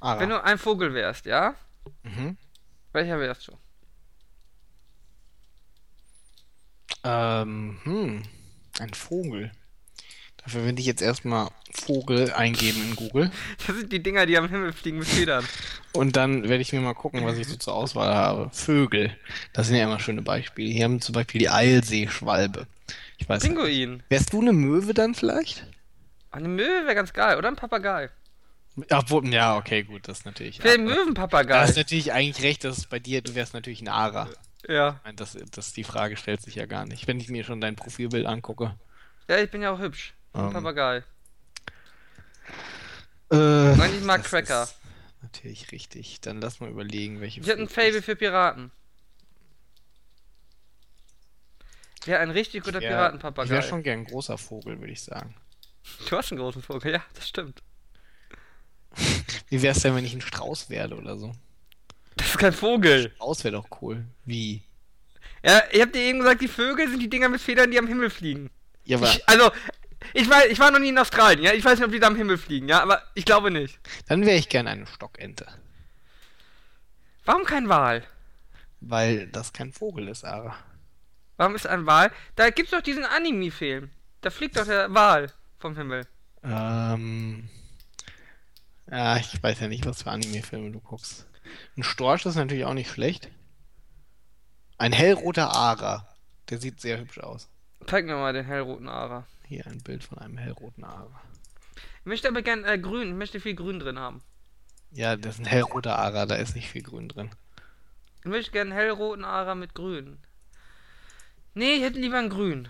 [0.00, 1.56] wenn du ein Vogel wärst, ja?
[2.04, 2.36] Mhm.
[2.92, 3.52] Welcher wärst du?
[7.04, 8.22] Ähm, hm,
[8.78, 9.50] ein Vogel.
[10.44, 13.30] Dafür würde ich jetzt erstmal Vogel eingeben in Google.
[13.66, 15.44] Das sind die Dinger, die am Himmel fliegen mit Federn.
[15.92, 18.50] Und dann werde ich mir mal gucken, was ich so zur Auswahl habe.
[18.52, 19.16] Vögel.
[19.52, 20.70] Das sind ja immer schöne Beispiele.
[20.70, 22.66] Hier haben wir zum Beispiel die Eilseeschwalbe.
[23.18, 23.54] Ich weiß nicht.
[23.54, 24.02] Pinguin.
[24.08, 25.66] Wärst du eine Möwe dann vielleicht?
[26.30, 28.10] Eine Möwe wäre ganz geil, oder ein Papagei.
[28.90, 30.60] Obwohl, ja, okay, gut, das ist natürlich.
[30.60, 31.66] Für den hast Möwenpapagei.
[31.66, 34.28] du natürlich eigentlich recht, dass bei dir, du wärst natürlich ein Ara.
[34.66, 35.00] Ja.
[35.04, 37.06] Nein, Das, das, die Frage stellt sich ja gar nicht.
[37.06, 38.74] Wenn ich mir schon dein Profilbild angucke.
[39.28, 40.14] Ja, ich bin ja auch hübsch.
[40.32, 41.04] Ein Ähm, Papagei.
[43.30, 43.36] Äh,
[43.76, 44.68] Nein, ich mag Cracker.
[45.20, 46.20] Natürlich richtig.
[46.20, 47.40] Dann lass mal überlegen, welche.
[47.40, 48.70] Ich hätte ein Fable für Piraten.
[52.04, 53.44] Wäre ein richtig guter Piratenpapagei.
[53.46, 55.34] Ich wäre schon gern ein großer Vogel, würde ich sagen.
[56.08, 57.62] Du hast einen großen Vogel, ja, das stimmt.
[59.48, 61.32] Wie wär's denn, wenn ich ein Strauß werde oder so?
[62.16, 63.10] Das ist kein Vogel.
[63.16, 64.04] Strauß wäre doch cool.
[64.24, 64.62] Wie?
[65.44, 67.86] Ja, ich hab dir eben gesagt, die Vögel sind die Dinger mit Federn, die am
[67.86, 68.50] Himmel fliegen.
[68.84, 69.50] Ja, aber Ich, also,
[70.14, 71.52] ich weiß, ich war noch nie in Australien, ja.
[71.52, 73.78] Ich weiß nicht, ob die da am Himmel fliegen, ja, aber ich glaube nicht.
[74.08, 75.46] dann wäre ich gern eine Stockente.
[77.24, 78.02] Warum kein Wal?
[78.80, 80.56] Weil das kein Vogel ist, Ara.
[81.36, 82.10] Warum ist ein Wal?
[82.36, 83.90] Da gibt's doch diesen Anime-Film.
[84.20, 86.06] Da fliegt doch der Wal vom Himmel.
[86.44, 87.48] Ähm.
[88.92, 91.26] Ja, ich weiß ja nicht, was für Anime-Filme du guckst.
[91.78, 93.30] Ein Storch ist natürlich auch nicht schlecht.
[94.76, 96.06] Ein hellroter Ara.
[96.50, 97.48] Der sieht sehr hübsch aus.
[97.86, 99.26] Zeig mir mal den hellroten Ara.
[99.46, 101.22] Hier ein Bild von einem hellroten Ara.
[102.00, 104.22] Ich möchte aber gern äh, grün, ich möchte viel grün drin haben.
[104.90, 107.30] Ja, das ist ein hellroter Ara, da ist nicht viel Grün drin.
[108.18, 110.18] Ich möchte gern einen hellroten Ara mit grün.
[111.54, 112.68] Nee, ich hätte lieber einen grün.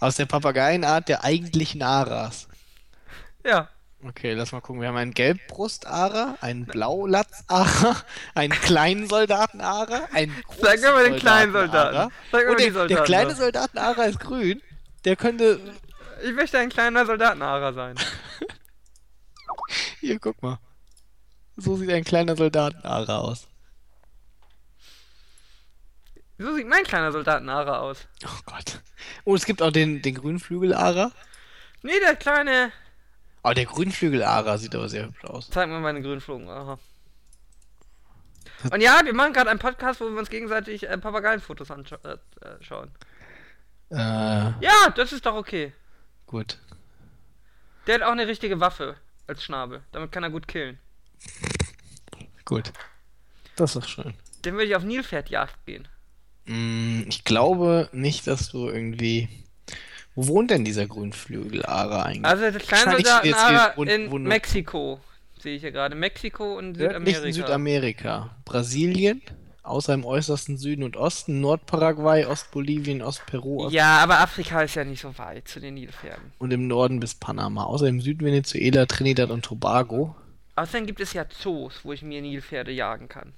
[0.00, 2.48] Aus der Papageienart der eigentlichen Aras.
[3.44, 3.68] Ja.
[4.02, 4.80] Okay, lass mal gucken.
[4.80, 7.96] Wir haben einen Gelbbrust-Ara, einen Blaulatz-Ara,
[8.34, 11.52] einen kleinen Soldaten-Ara, einen Sag mir mal den kleinen.
[11.52, 12.12] Soldaten.
[12.32, 13.04] Sag mal die der, der Soldaten.
[13.04, 13.36] kleine noch.
[13.38, 14.62] Soldaten-Ara ist grün.
[15.04, 15.60] Der könnte.
[16.24, 17.96] Ich möchte ein kleiner Soldaten-Ara sein.
[20.00, 20.58] Hier, guck mal.
[21.56, 23.48] So sieht ein kleiner Soldaten-Ara aus.
[26.38, 28.08] So sieht mein kleiner Soldaten-Ara aus.
[28.24, 28.80] Oh Gott.
[29.24, 31.12] Oh, es gibt auch den, den Grünflügel-Ara.
[31.82, 32.72] Nee, der kleine.
[33.42, 35.48] Oh, der Grünflügel-Ara sieht aber sehr hübsch aus.
[35.50, 36.00] Zeig mir meine.
[36.00, 36.78] Aha.
[38.70, 42.00] Und ja, wir machen gerade einen Podcast, wo wir uns gegenseitig äh, Papageienfotos anschauen.
[42.04, 42.12] Äh,
[42.46, 42.90] äh, schauen.
[43.90, 45.72] Äh, ja, das ist doch okay.
[46.26, 46.58] gut.
[47.86, 49.82] Der hat auch eine richtige Waffe als Schnabel.
[49.92, 50.78] Damit kann er gut killen.
[52.44, 52.72] Gut.
[53.56, 54.14] Das ist schön.
[54.42, 55.88] Dann würde ich auf Nilpferdjagd gehen.
[56.44, 59.28] Mm, Ich glaube nicht, dass du irgendwie.
[60.22, 62.24] Wo wohnt denn dieser Grünflügel-Ara eigentlich?
[62.26, 65.00] Also der kleine Wahrscheinlich steht jetzt Soldaten-Ara hier, wo- in wo nur- Mexiko.
[65.40, 65.94] Sehe ich hier gerade.
[65.94, 67.24] Mexiko und Nicht Südamerika.
[67.26, 68.36] in Südamerika.
[68.44, 69.22] Brasilien,
[69.62, 74.84] außer im äußersten Süden und Osten, Nordparaguay, Ostbolivien, Ostperu Ost Ja, aber Afrika ist ja
[74.84, 76.32] nicht so weit zu den Nilpferden.
[76.38, 77.64] und im Norden bis Panama.
[77.64, 80.14] Außer im Süden Venezuela, Trinidad und Tobago.
[80.56, 83.32] Außerdem gibt es ja Zoos, wo ich mir Nilpferde jagen kann.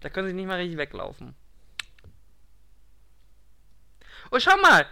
[0.00, 1.34] Da können sie nicht mal richtig weglaufen.
[4.30, 4.86] Oh, schau mal!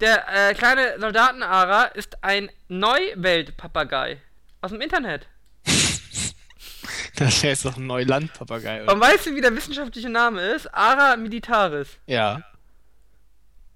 [0.00, 4.20] Der äh, kleine Soldatenara ist ein Neuweltpapagei.
[4.60, 5.28] Aus dem Internet.
[7.16, 8.92] Das jetzt doch ein Neulandpapagei, oder?
[8.92, 10.66] Und weißt du, wie der wissenschaftliche Name ist?
[10.74, 11.98] Ara militaris.
[12.06, 12.42] Ja.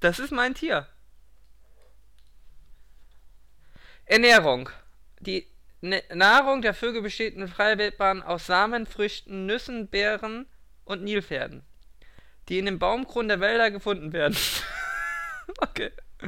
[0.01, 0.89] Das ist mein Tier.
[4.07, 4.71] Ernährung.
[5.21, 5.47] Die
[5.81, 10.47] Nahrung der Vögel besteht in Freiwildbahn aus Samen, Früchten, Nüssen, Beeren
[10.85, 11.63] und Nilpferden,
[12.49, 14.37] die in den Baumkronen der Wälder gefunden werden.
[15.59, 15.93] okay.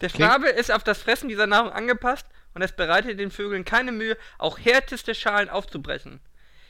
[0.00, 3.92] Der Schnabel ist auf das Fressen dieser Nahrung angepasst und es bereitet den Vögeln keine
[3.92, 6.20] Mühe, auch härteste Schalen aufzubrechen.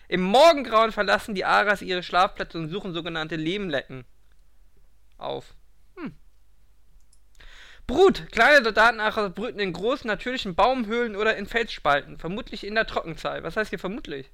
[0.08, 4.06] Im Morgengrauen verlassen die Aras ihre Schlafplätze und suchen sogenannte Lehmlecken
[5.18, 5.54] auf.
[5.96, 6.14] Hm.
[7.86, 8.30] Brut.
[8.32, 12.18] Kleine Soldatenaras brüten in großen natürlichen Baumhöhlen oder in Felsspalten.
[12.18, 13.42] Vermutlich in der Trockenzeit.
[13.42, 14.30] Was heißt hier vermutlich?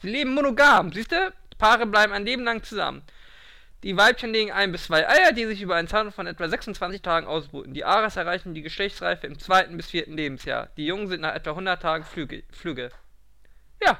[0.00, 0.92] Sie leben monogam.
[0.92, 1.32] Siehst du?
[1.58, 3.02] Paare bleiben ein Leben lang zusammen.
[3.82, 7.02] Die Weibchen legen ein bis zwei Eier, die sich über einen Zeitraum von etwa 26
[7.02, 7.74] Tagen ausbrüten.
[7.74, 10.68] Die Aras erreichen die Geschlechtsreife im zweiten bis vierten Lebensjahr.
[10.76, 12.44] Die Jungen sind nach etwa 100 Tagen Flüge.
[12.52, 12.90] Flüge.
[13.84, 13.98] Ja.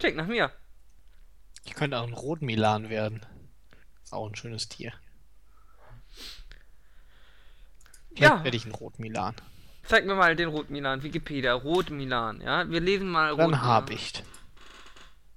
[0.00, 0.50] Klingt nach mir.
[1.64, 3.24] Ich könnte auch ein Rotmilan werden.
[4.02, 4.92] Ist auch ein schönes Tier.
[8.16, 8.42] Ja.
[8.42, 9.36] Werde ich ein Rotmilan.
[9.84, 11.02] Zeig mir mal den Rotmilan.
[11.02, 11.52] Wikipedia.
[11.54, 12.40] Rotmilan.
[12.40, 13.62] Ja, wir lesen mal Dann Rotmilan.
[13.62, 14.24] Habicht.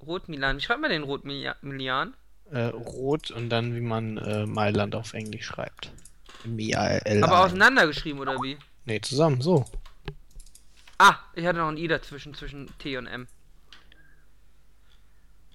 [0.01, 0.57] Rotmilan.
[0.57, 2.15] Wie schreibt man den Rotmilan?
[2.51, 5.91] Äh, rot und dann wie man äh, Mailand auf Englisch schreibt.
[6.45, 7.23] M-I-A-L.
[7.23, 8.57] Aber auseinandergeschrieben oder wie?
[8.85, 9.65] Nee, zusammen, so.
[10.97, 13.27] Ah, ich hatte noch ein I dazwischen, zwischen T und M.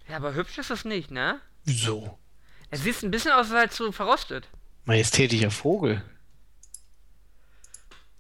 [0.08, 1.40] Ja, aber hübsch ist das nicht, ne?
[1.64, 2.18] Wieso?
[2.70, 4.48] Es sieht ein bisschen aus, als sei es so verrostet.
[4.84, 6.02] Majestätischer Vogel.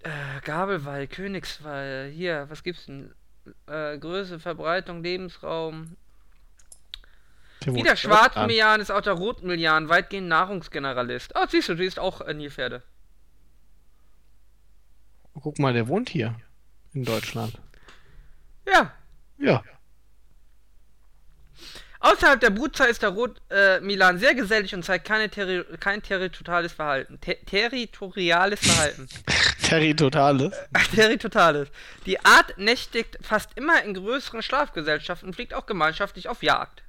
[0.00, 3.14] Äh, Gabelwall, Königswall, hier, was gibt's denn?
[3.66, 5.96] Äh, Größe, Verbreitung, Lebensraum.
[7.64, 8.32] Der Wie wohnt der in Deutschland.
[8.34, 11.32] Schwarzmillian ist auch der Rotmillian weitgehend Nahrungsgeneralist.
[11.34, 12.82] Oh, siehst du, du siehst auch äh, Nilpferde.
[15.34, 16.34] Guck mal, der wohnt hier.
[16.92, 17.58] In Deutschland.
[18.66, 18.92] Ja.
[19.38, 19.62] Ja.
[22.00, 27.20] Außerhalb der Brutzeit ist der Rotmilan sehr gesellig und zeigt keine terri kein territoriales Verhalten.
[27.20, 29.08] Te territoriales Verhalten.
[29.62, 30.52] Terry Totales.
[30.94, 31.68] territoriales.
[32.04, 36.82] Die Art nächtigt fast immer in größeren Schlafgesellschaften und fliegt auch gemeinschaftlich auf Jagd.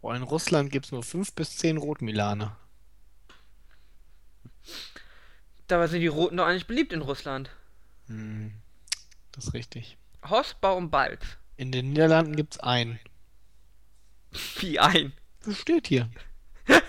[0.00, 2.56] Boah, in Russland gibt es nur 5 bis 10 Rotmilane.
[5.66, 7.50] Dabei sind die Roten doch eigentlich beliebt in Russland.
[8.06, 8.52] Hm,
[9.32, 9.98] das ist richtig.
[10.28, 11.22] Horst Baumbalz.
[11.56, 12.98] In den Niederlanden gibt es einen.
[14.58, 15.12] Wie ein.
[15.44, 16.10] Das steht hier.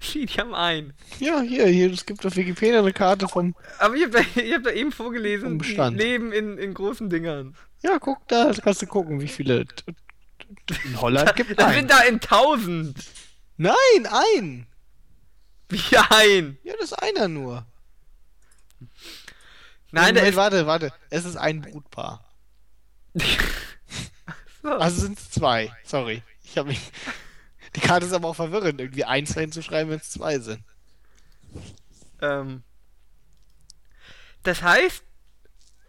[0.00, 0.94] Sie, die haben ein.
[1.18, 3.54] Ja, hier, hier, es gibt auf Wikipedia eine Karte vom.
[3.78, 5.96] Aber ich hab da, ich hab da eben vorgelesen, die Bestand.
[5.96, 7.56] leben in, in großen Dingern.
[7.82, 9.66] Ja, guck da, kannst du gucken, wie viele.
[10.84, 11.74] In Holland gibt es Das einen.
[11.76, 12.98] sind da in tausend.
[13.56, 13.74] Nein,
[14.10, 14.66] ein!
[15.68, 16.58] Wie ein.
[16.64, 17.66] Ja, das ist einer nur.
[19.92, 20.36] Nein, der Moment, ist.
[20.36, 20.92] warte, warte.
[21.10, 22.24] Es ist ein Brutpaar.
[23.14, 23.24] so.
[24.62, 25.72] Also sind es zwei.
[25.84, 26.22] Sorry.
[26.44, 26.80] Ich habe mich.
[27.76, 30.62] Die Karte ist aber auch verwirrend, irgendwie eins hinzuschreiben, wenn es zwei sind.
[32.20, 32.62] ähm.
[34.42, 35.02] Das heißt,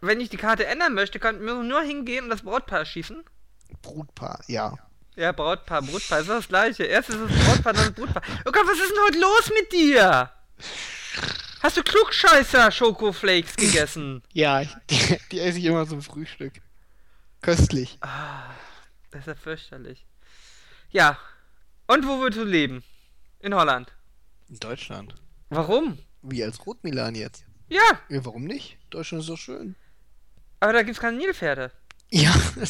[0.00, 3.24] wenn ich die Karte ändern möchte, könnten wir nur hingehen und das Brautpaar schießen.
[3.80, 4.74] Brutpaar, ja.
[5.14, 6.84] Ja, Brautpaar, Brutpaar, ist das gleiche.
[6.84, 8.22] Erst ist es Brautpaar, dann Brutpaar.
[8.46, 10.30] Oh Gott, was ist denn heute los mit dir?
[11.62, 14.22] Hast du Klugscheißer Schokoflakes gegessen?
[14.32, 16.54] Ja, die, die esse ich immer zum Frühstück.
[17.42, 17.98] Köstlich.
[18.00, 18.50] Ah,
[19.10, 20.06] das ist ja fürchterlich.
[20.90, 21.18] Ja.
[21.86, 22.82] Und wo würdest du leben?
[23.40, 23.92] In Holland.
[24.48, 25.14] In Deutschland.
[25.50, 25.98] Warum?
[26.22, 27.44] Wie als Rotmilan jetzt.
[27.68, 28.78] Ja, Ja, warum nicht?
[28.90, 29.74] Deutschland ist doch schön.
[30.60, 31.70] aber da gibt's keine Nilpferde.
[32.10, 32.32] Ja,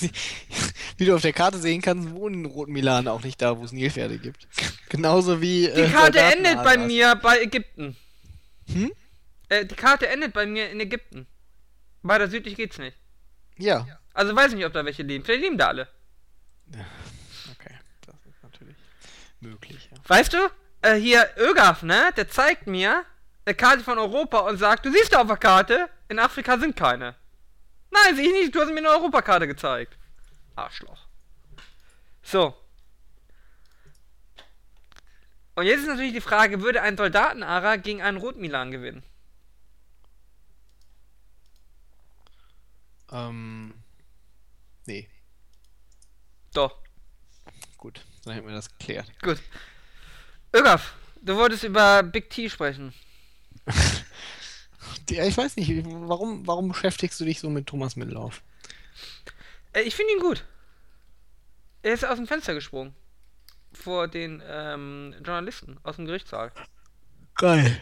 [1.03, 4.19] wie du auf der Karte sehen kannst, wohnen Rotmilan auch nicht da, wo es Nilpferde
[4.19, 4.47] gibt.
[4.89, 5.63] Genauso wie.
[5.63, 7.97] Die äh, Karte endet bei mir bei Ägypten.
[8.73, 8.93] Hm?
[9.49, 11.27] Äh, die Karte endet bei mir in Ägypten.
[12.03, 12.97] Weiter südlich geht's nicht.
[13.59, 13.85] Ja.
[14.15, 15.25] Also weiß ich nicht, ob da welche leben.
[15.25, 15.89] Vielleicht leben da alle.
[17.59, 17.75] Okay,
[18.07, 18.77] das ist natürlich
[19.41, 19.89] möglich.
[19.91, 19.99] Ja.
[20.07, 20.39] Weißt du,
[20.83, 22.11] äh, hier Ögaf, ne?
[22.17, 23.05] Der zeigt mir
[23.45, 26.77] eine Karte von Europa und sagt, du siehst da auf der Karte, in Afrika sind
[26.77, 27.17] keine.
[27.91, 29.97] Nein, sehe ich nicht, du hast mir eine Europakarte gezeigt.
[30.57, 31.07] Arschloch.
[32.23, 32.55] So.
[35.55, 39.03] Und jetzt ist natürlich die Frage, würde ein Soldatenara gegen einen Rotmilan gewinnen?
[43.11, 43.75] Ähm.
[44.87, 45.09] Nee,
[46.55, 46.77] Doch,
[47.77, 49.07] gut, dann hätten wir das geklärt.
[49.23, 49.41] gut.
[50.55, 52.93] Ögaf, du wolltest über Big T sprechen.
[55.11, 58.43] Ja, ich weiß nicht, warum, warum beschäftigst du dich so mit Thomas Mittellauf?
[59.73, 60.45] Äh, ich finde ihn gut.
[61.83, 62.95] Er ist aus dem Fenster gesprungen.
[63.73, 66.53] Vor den ähm, Journalisten aus dem Gerichtssaal.
[67.37, 67.81] Geil.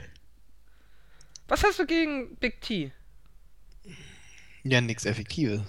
[1.48, 2.92] Was hast du gegen Big T?
[4.62, 5.62] Ja, nix Effektives.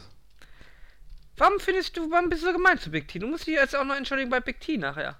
[1.37, 3.17] Warum findest du, warum bist du so gemein zu Big T?
[3.17, 5.19] Du musst dich jetzt auch noch entschuldigen bei Big T nachher.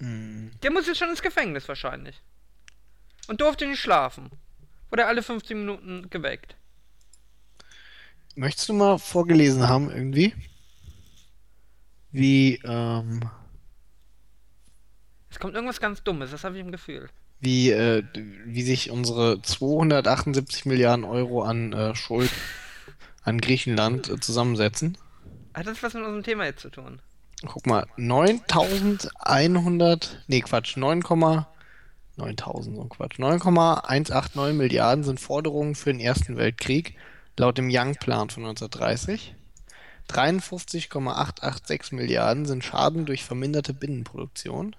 [0.00, 0.50] Hm.
[0.62, 2.20] Der muss jetzt schon ins Gefängnis wahrscheinlich.
[3.28, 4.30] Und durfte nicht schlafen.
[4.90, 6.56] Wurde alle 15 Minuten geweckt.
[8.38, 10.32] Möchtest du mal vorgelesen haben, irgendwie?
[12.12, 13.28] Wie, ähm,
[15.28, 17.08] Es kommt irgendwas ganz Dummes, das habe ich im Gefühl.
[17.40, 18.04] wie, äh,
[18.46, 22.30] wie sich unsere 278 Milliarden Euro an äh, Schuld
[23.24, 24.96] an Griechenland äh, zusammensetzen.
[25.54, 27.02] Hat das was mit unserem Thema jetzt zu tun?
[27.44, 31.00] Guck mal, 9100, nee Quatsch, 9,
[32.16, 33.18] 9000, so Quatsch.
[33.18, 36.94] 9,189 Milliarden sind Forderungen für den Ersten Weltkrieg,
[37.38, 39.34] laut dem Young-Plan von 1930.
[40.08, 44.74] 53,886 Milliarden sind Schaden durch verminderte Binnenproduktion.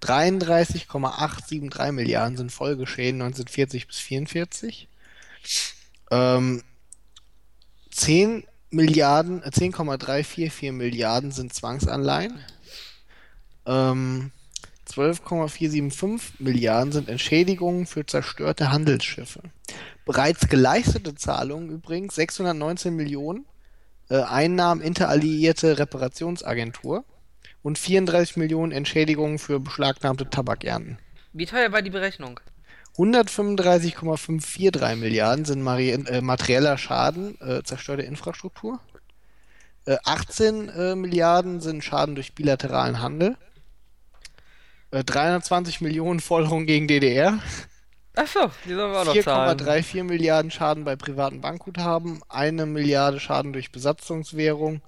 [0.00, 4.88] 33,873 Milliarden sind Folgeschäden 1940 bis 44.
[6.10, 6.62] Ähm,
[7.92, 12.44] 10 Milliarden, äh, 10,344 Milliarden sind Zwangsanleihen.
[13.64, 14.32] Ähm,
[14.84, 19.40] 12,475 Milliarden sind Entschädigungen für zerstörte Handelsschiffe.
[20.04, 23.46] Bereits geleistete Zahlungen übrigens 619 Millionen
[24.08, 27.04] äh, Einnahmen interalliierte Reparationsagentur
[27.62, 30.98] und 34 Millionen Entschädigungen für beschlagnahmte Tabakernten.
[31.32, 32.40] Wie teuer war die Berechnung?
[32.98, 38.80] 135,543 Milliarden sind äh, materieller Schaden, äh, zerstörte Infrastruktur.
[39.86, 43.36] Äh, 18 äh, Milliarden sind Schaden durch bilateralen Handel.
[44.92, 47.38] 320 äh, Millionen Forderungen gegen DDR.
[48.14, 49.58] Achso, die sollen wir auch noch zahlen.
[49.58, 54.82] 4,34 Milliarden Schaden bei privaten Bankguthaben, eine Milliarde Schaden durch Besatzungswährung,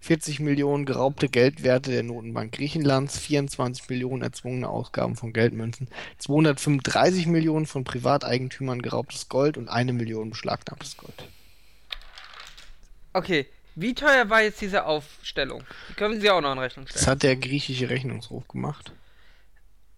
[0.00, 5.88] 40 Millionen geraubte Geldwerte der Notenbank Griechenlands, 24 Millionen erzwungene Ausgaben von Geldmünzen,
[6.18, 11.28] 235 Millionen von Privateigentümern geraubtes Gold und eine Million beschlagnahmtes Gold.
[13.12, 15.62] Okay, wie teuer war jetzt diese Aufstellung?
[15.90, 16.98] Die können Sie auch noch in Rechnung stellen.
[16.98, 18.92] Das hat der griechische Rechnungshof gemacht.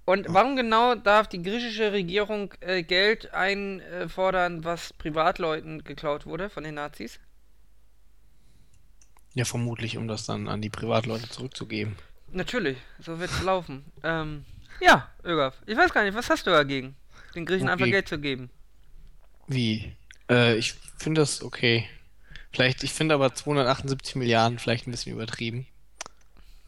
[0.07, 6.63] Und warum genau darf die griechische Regierung äh, Geld einfordern, was Privatleuten geklaut wurde von
[6.63, 7.19] den Nazis?
[9.35, 11.97] Ja, vermutlich, um das dann an die Privatleute zurückzugeben.
[12.31, 13.85] Natürlich, so wird es laufen.
[14.05, 14.45] Ähm,
[14.81, 16.95] ja, Ögaf, ich weiß gar nicht, was hast du dagegen,
[17.35, 17.73] den Griechen okay.
[17.73, 18.49] einfach Geld zu geben?
[19.49, 19.93] Wie?
[20.31, 21.89] Äh, ich finde das okay.
[22.53, 25.67] Vielleicht, ich finde aber 278 Milliarden vielleicht ein bisschen übertrieben.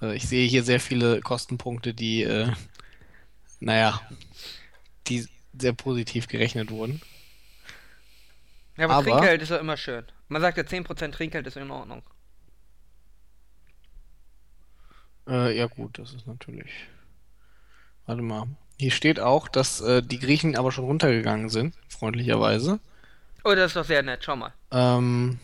[0.03, 2.51] Äh, ich sehe hier sehr viele Kostenpunkte, die äh,
[3.61, 4.01] naja,
[5.07, 5.27] die
[5.59, 7.01] sehr positiv gerechnet wurden.
[8.77, 10.05] Ja, aber, aber Trinkgeld ist ja immer schön.
[10.29, 12.03] Man sagt ja 10% Trinkgeld ist in Ordnung.
[15.29, 16.71] Äh, ja gut, das ist natürlich.
[18.07, 18.47] Warte mal.
[18.79, 22.79] Hier steht auch, dass äh, die Griechen aber schon runtergegangen sind, freundlicherweise.
[23.45, 24.55] Oh, das ist doch sehr nett, schau mal.
[24.71, 25.41] Ähm.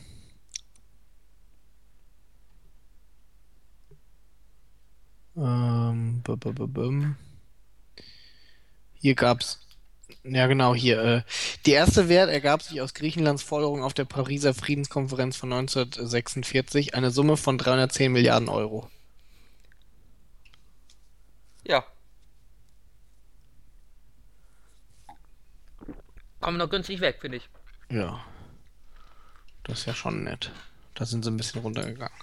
[5.36, 6.22] Ähm.
[6.22, 7.14] B -b -b
[9.04, 9.60] hier gab's,
[10.22, 10.98] ja genau, hier.
[10.98, 11.22] Äh,
[11.66, 17.10] die erste Wert ergab sich aus Griechenlands Forderung auf der Pariser Friedenskonferenz von 1946, eine
[17.10, 18.88] Summe von 310 Milliarden Euro.
[21.64, 21.84] Ja.
[26.40, 27.50] Kommen noch günstig weg, finde ich.
[27.90, 28.24] Ja.
[29.64, 30.50] Das ist ja schon nett.
[30.94, 32.16] Da sind sie ein bisschen runtergegangen.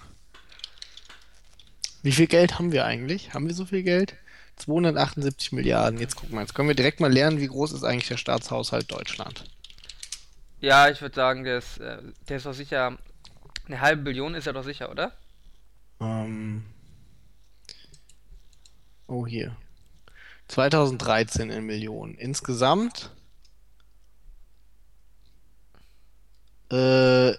[2.02, 3.34] Wie viel Geld haben wir eigentlich?
[3.34, 4.16] Haben wir so viel Geld?
[4.56, 5.98] 278 Milliarden.
[5.98, 8.90] Jetzt gucken wir, jetzt können wir direkt mal lernen, wie groß ist eigentlich der Staatshaushalt
[8.90, 9.44] Deutschland.
[10.60, 12.96] Ja, ich würde sagen, der ist, äh, der ist doch sicher.
[13.66, 15.12] Eine halbe Billion ist er doch sicher, oder?
[16.00, 16.64] Ähm.
[19.06, 19.56] Oh, hier.
[20.48, 22.14] 2013 in Millionen.
[22.14, 23.10] Insgesamt.
[26.70, 27.34] Äh.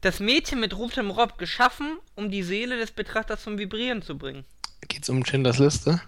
[0.00, 4.44] Das Mädchen mit rotem Rock geschaffen, um die Seele des Betrachters zum Vibrieren zu bringen.
[4.86, 6.00] Geht's um Schindlers Liste?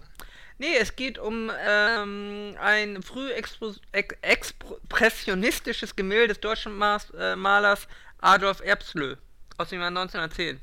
[0.58, 7.88] Nee, es geht um ähm, ein früh expressionistisches Gemälde des deutschen Mas äh, Malers
[8.20, 9.16] Adolf Erbslö
[9.56, 10.60] aus dem Jahr 1910.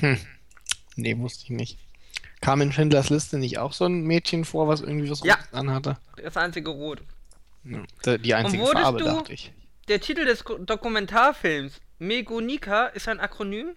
[0.00, 0.20] Hm.
[0.96, 1.78] Nee, wusste ich nicht.
[2.40, 5.34] Kam in Schindlers Liste nicht auch so ein Mädchen vor, was irgendwie was Ja.
[5.34, 5.96] Rotes anhatte?
[6.22, 7.02] Das einzige Rot.
[7.64, 9.52] Ja, die einzige Farbe, du- dachte ich.
[9.88, 13.74] Der Titel des Dokumentarfilms Megonika ist ein Akronym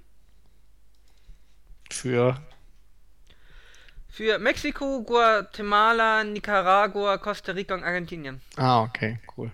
[1.90, 2.38] Für.
[4.10, 8.42] für Mexiko, Guatemala, Nicaragua, Costa Rica und Argentinien.
[8.58, 9.52] Ah, okay, cool.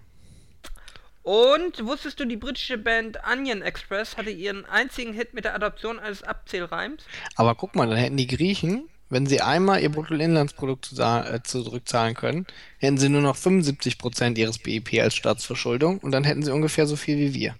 [1.23, 5.99] Und wusstest du, die britische Band Onion Express hatte ihren einzigen Hit mit der Adoption
[5.99, 7.03] eines Abzählreims?
[7.35, 12.15] Aber guck mal, dann hätten die Griechen, wenn sie einmal ihr Bruttoinlandsprodukt zu, äh, zurückzahlen
[12.15, 12.45] können,
[12.79, 16.95] hätten sie nur noch 75% ihres BIP als Staatsverschuldung und dann hätten sie ungefähr so
[16.95, 17.55] viel wie wir.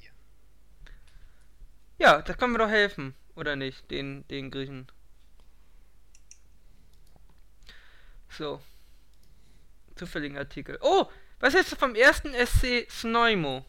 [2.00, 4.88] Ja, das können wir doch helfen, oder nicht, den, den Griechen.
[8.30, 8.62] So.
[9.96, 10.78] Zufälligen Artikel.
[10.82, 11.06] Oh,
[11.40, 13.66] was hältst du vom ersten SC Snojmo?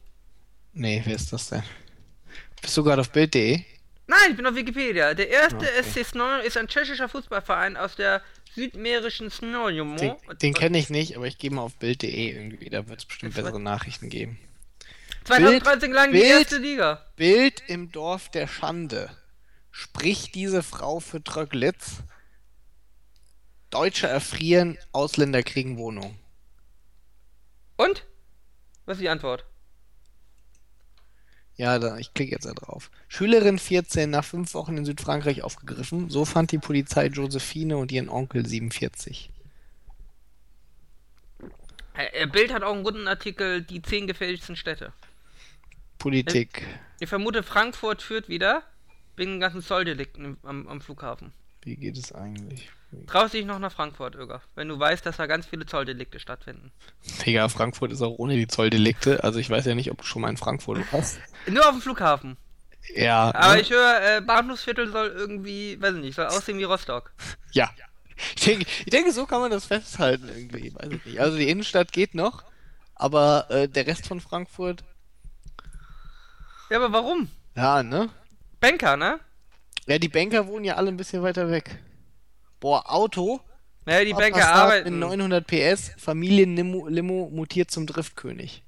[0.74, 1.62] Nee, wer ist das denn?
[2.60, 3.62] Bist du gerade auf Bild.de?
[4.08, 5.14] Nein, ich bin auf Wikipedia.
[5.14, 5.82] Der erste Okay.
[5.82, 8.22] SC Snojmo ist ein tschechischer Fußballverein aus der
[8.54, 9.96] südmährischen Snojmo.
[9.96, 13.04] Den, den kenne ich nicht, aber ich gehe mal auf Bild.de irgendwie, da wird es
[13.04, 14.38] bestimmt Das bessere Nachrichten geben.
[15.24, 17.04] 2013 lang die Bild- erste Liga.
[17.16, 19.10] Bild im Dorf der Schande.
[19.70, 21.98] Spricht diese Frau für Tröglitz?
[23.70, 26.18] Deutsche erfrieren, Ausländer kriegen Wohnung.
[27.76, 28.04] Und?
[28.86, 29.44] Was ist die Antwort?
[31.58, 32.88] Ja, da, ich klicke jetzt da drauf.
[33.08, 36.08] Schülerin 14 nach fünf Wochen in Südfrankreich aufgegriffen.
[36.08, 39.28] So fand die Polizei Josephine und ihren Onkel 47.
[41.94, 44.92] Äh, Bild hat auch einen guten Artikel, die zehn gefährlichsten Städte.
[45.98, 46.64] Politik.
[47.00, 48.62] Ich vermute, Frankfurt führt wieder
[49.16, 51.32] wegen den ganzen Zolldelikten am, am Flughafen.
[51.62, 52.70] Wie geht es eigentlich?
[53.06, 56.72] Traust dich noch nach Frankfurt, Öger, wenn du weißt, dass da ganz viele Zolldelikte stattfinden.
[57.24, 59.22] Digga, Frankfurt ist auch ohne die Zolldelikte.
[59.24, 61.20] Also ich weiß ja nicht, ob du schon mal in Frankfurt warst.
[61.46, 62.38] Nur auf dem Flughafen.
[62.94, 63.34] Ja.
[63.34, 63.60] Aber ne?
[63.60, 67.12] ich höre, äh, Bahnhofsviertel soll irgendwie, weiß ich nicht, soll aussehen wie Rostock.
[67.52, 67.68] Ja.
[68.36, 70.74] Ich denke, ich denke, so kann man das festhalten irgendwie.
[70.74, 71.20] Weiß ich nicht.
[71.20, 72.42] Also die Innenstadt geht noch,
[72.94, 74.82] aber äh, der Rest von Frankfurt,
[76.70, 77.28] Ja, aber warum?
[77.54, 78.08] ja, ne?
[78.60, 79.20] Banker, ne?
[79.86, 81.78] Ja, die Banker wohnen ja alle ein bisschen weiter weg.
[82.60, 83.40] Boah, Auto.
[83.84, 84.98] Naja, die Banker arbeiten.
[84.98, 88.62] Mit 900 PS, Familienlimo Limo mutiert zum Driftkönig.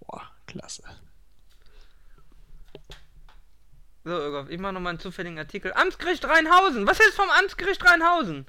[0.00, 0.82] Boah, klasse.
[4.02, 5.72] So, Öger, ich mache nochmal einen zufälligen Artikel.
[5.74, 6.86] Amtsgericht Rheinhausen.
[6.86, 8.46] Was ist vom Amtsgericht Rheinhausen?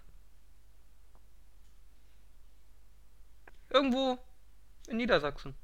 [3.69, 4.17] Irgendwo
[4.87, 5.55] in Niedersachsen.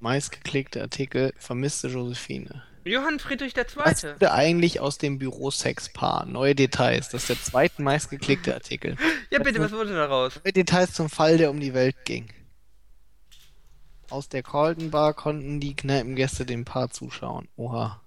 [0.00, 2.64] Meistgeklickte Artikel, vermisste Josephine.
[2.86, 4.14] Johann Friedrich Was II.
[4.14, 6.24] wurde eigentlich aus dem Büro Sexpaar?
[6.26, 7.08] Neue Details.
[7.08, 8.96] Das ist der zweite meistgeklickte Artikel.
[9.30, 10.40] Ja, bitte, was wurde daraus?
[10.44, 12.28] Neue Details zum Fall, der um die Welt ging.
[14.08, 17.48] Aus der Carlton Bar konnten die Kneipengäste dem Paar zuschauen.
[17.56, 18.00] Oha.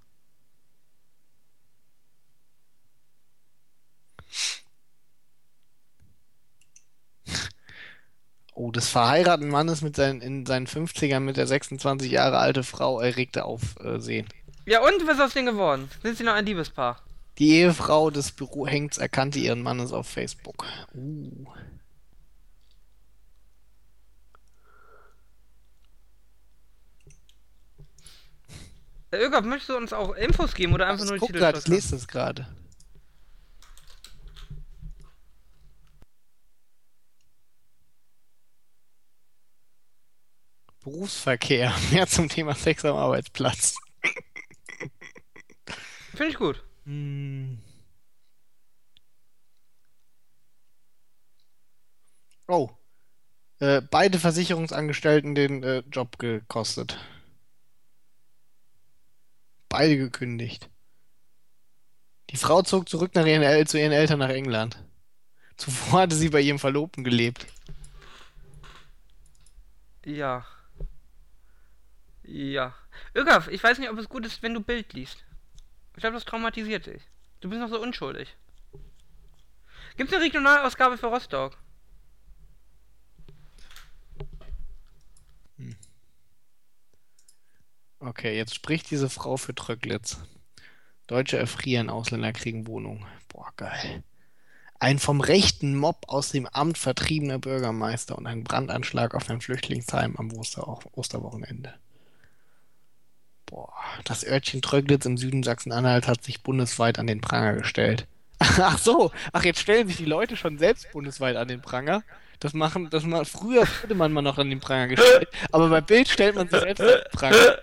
[8.54, 13.00] Oh, des verheirateten Mannes mit seinen, in seinen 50ern mit der 26 Jahre alte Frau
[13.00, 14.28] erregte Aufsehen.
[14.70, 15.90] Ja, und was ist aus denen geworden?
[16.04, 17.02] Sind sie noch ein Liebespaar?
[17.40, 20.64] Die Ehefrau des Bürohengts erkannte ihren Mannes auf Facebook.
[20.94, 21.48] Uh.
[29.10, 31.40] Herr Öger, möchtest du uns auch Infos geben oder einfach Ich nur die guck Titel?
[31.40, 32.46] grad, ich lese das gerade.
[40.82, 41.74] Berufsverkehr.
[41.92, 43.74] Mehr zum Thema Sex am Arbeitsplatz.
[46.20, 46.62] Finde ich gut.
[46.84, 47.60] Hm.
[52.50, 52.70] Oh.
[53.60, 56.98] Äh, beide Versicherungsangestellten den äh, Job gekostet.
[59.70, 60.70] Beide gekündigt.
[62.32, 64.84] Die Frau zog zurück nach ihren El zu ihren Eltern nach England.
[65.56, 67.48] Zuvor hatte sie bei ihrem Verlobten gelebt.
[70.04, 70.46] Ja.
[72.24, 72.76] Ja.
[73.16, 75.24] Ögaf, ich weiß nicht, ob es gut ist, wenn du Bild liest.
[76.00, 77.02] Ich glaube, das traumatisiert dich.
[77.42, 78.34] Du bist noch so unschuldig.
[79.98, 81.58] Gibt's eine Regionalausgabe für Rostock?
[88.00, 90.22] Okay, jetzt spricht diese Frau für Tröglitz.
[91.08, 93.06] Deutsche erfrieren, Ausländer kriegen Wohnung.
[93.28, 94.02] Boah, geil.
[94.80, 100.16] Ein vom rechten Mob aus dem Amt vertriebener Bürgermeister und ein Brandanschlag auf ein Flüchtlingsheim
[100.16, 101.78] am Oster Osterwochenende.
[103.50, 103.74] Boah,
[104.04, 108.06] das Örtchen Tröglitz im Süden Sachsen-Anhalt hat sich bundesweit an den Pranger gestellt.
[108.40, 112.04] Ach so, ach, jetzt stellen sich die Leute schon selbst bundesweit an den Pranger.
[112.40, 115.82] Das machen, das mal, früher wurde man mal noch an den Pranger gestellt, aber bei
[115.82, 117.58] Bild stellt man sich selbst an den Pranger.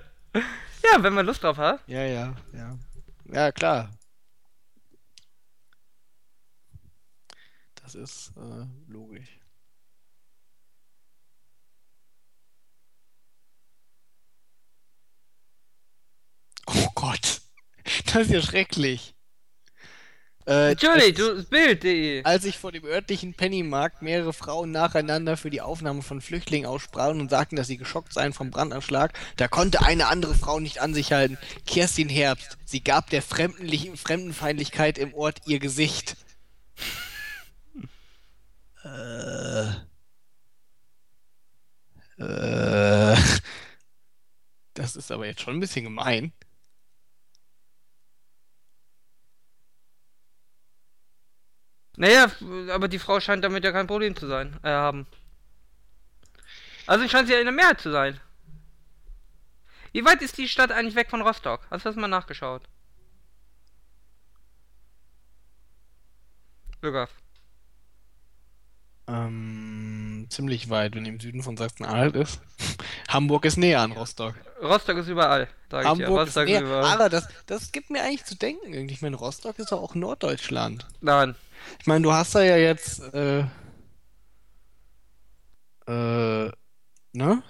[0.84, 1.80] Ja, wenn man Lust drauf hat.
[1.87, 2.76] Ja, ja, ja.
[3.32, 3.91] Ja, klar.
[7.82, 9.39] Das ist äh, logisch.
[16.66, 17.40] Oh Gott.
[18.07, 19.14] Das ist ja schrecklich.
[20.47, 22.24] Äh, Natürlich, als, du, Bild.de.
[22.24, 27.20] als ich vor dem örtlichen Pennymarkt mehrere Frauen nacheinander für die Aufnahme von Flüchtlingen aussprachen
[27.20, 30.94] und sagten, dass sie geschockt seien vom Brandanschlag, da konnte eine andere Frau nicht an
[30.94, 31.36] sich halten.
[31.66, 32.59] Kerstin Herbst.
[32.64, 36.16] Sie gab der Fremdenfeindlichkeit im Ort ihr Gesicht.
[38.84, 39.66] Äh.
[42.18, 43.16] Äh.
[44.74, 46.32] Das ist aber jetzt schon ein bisschen gemein.
[51.97, 52.30] Naja,
[52.72, 55.07] aber die Frau scheint damit ja kein Problem zu sein, äh, haben.
[56.86, 58.20] Also scheint sie ja in der Mehrheit zu sein.
[59.92, 61.66] Wie weit ist die Stadt eigentlich weg von Rostock?
[61.70, 62.62] Hast du das mal nachgeschaut?
[66.80, 67.09] Bürger.
[69.09, 72.40] Ähm, ziemlich weit, wenn im Süden von Sachsen-Anhalt ist.
[73.09, 74.34] Hamburg ist näher an Rostock.
[74.61, 76.07] Rostock ist überall, sag ich dir.
[76.07, 76.62] Hamburg ist Rostock ist näher.
[76.62, 76.84] überall.
[76.84, 78.88] Aber das, das gibt mir eigentlich zu denken.
[78.88, 80.86] Ich meine, Rostock ist doch auch Norddeutschland.
[81.01, 81.34] Nein.
[81.80, 83.40] Ich meine, du hast da ja jetzt, äh,
[85.86, 86.50] äh,
[87.12, 87.42] ne?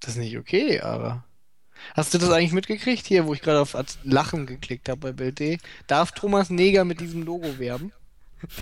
[0.00, 1.24] Das ist nicht okay, aber.
[1.94, 5.58] Hast du das eigentlich mitgekriegt hier, wo ich gerade auf Lachen geklickt habe bei Bild.de?
[5.86, 7.92] Darf Thomas Neger mit diesem Logo werben?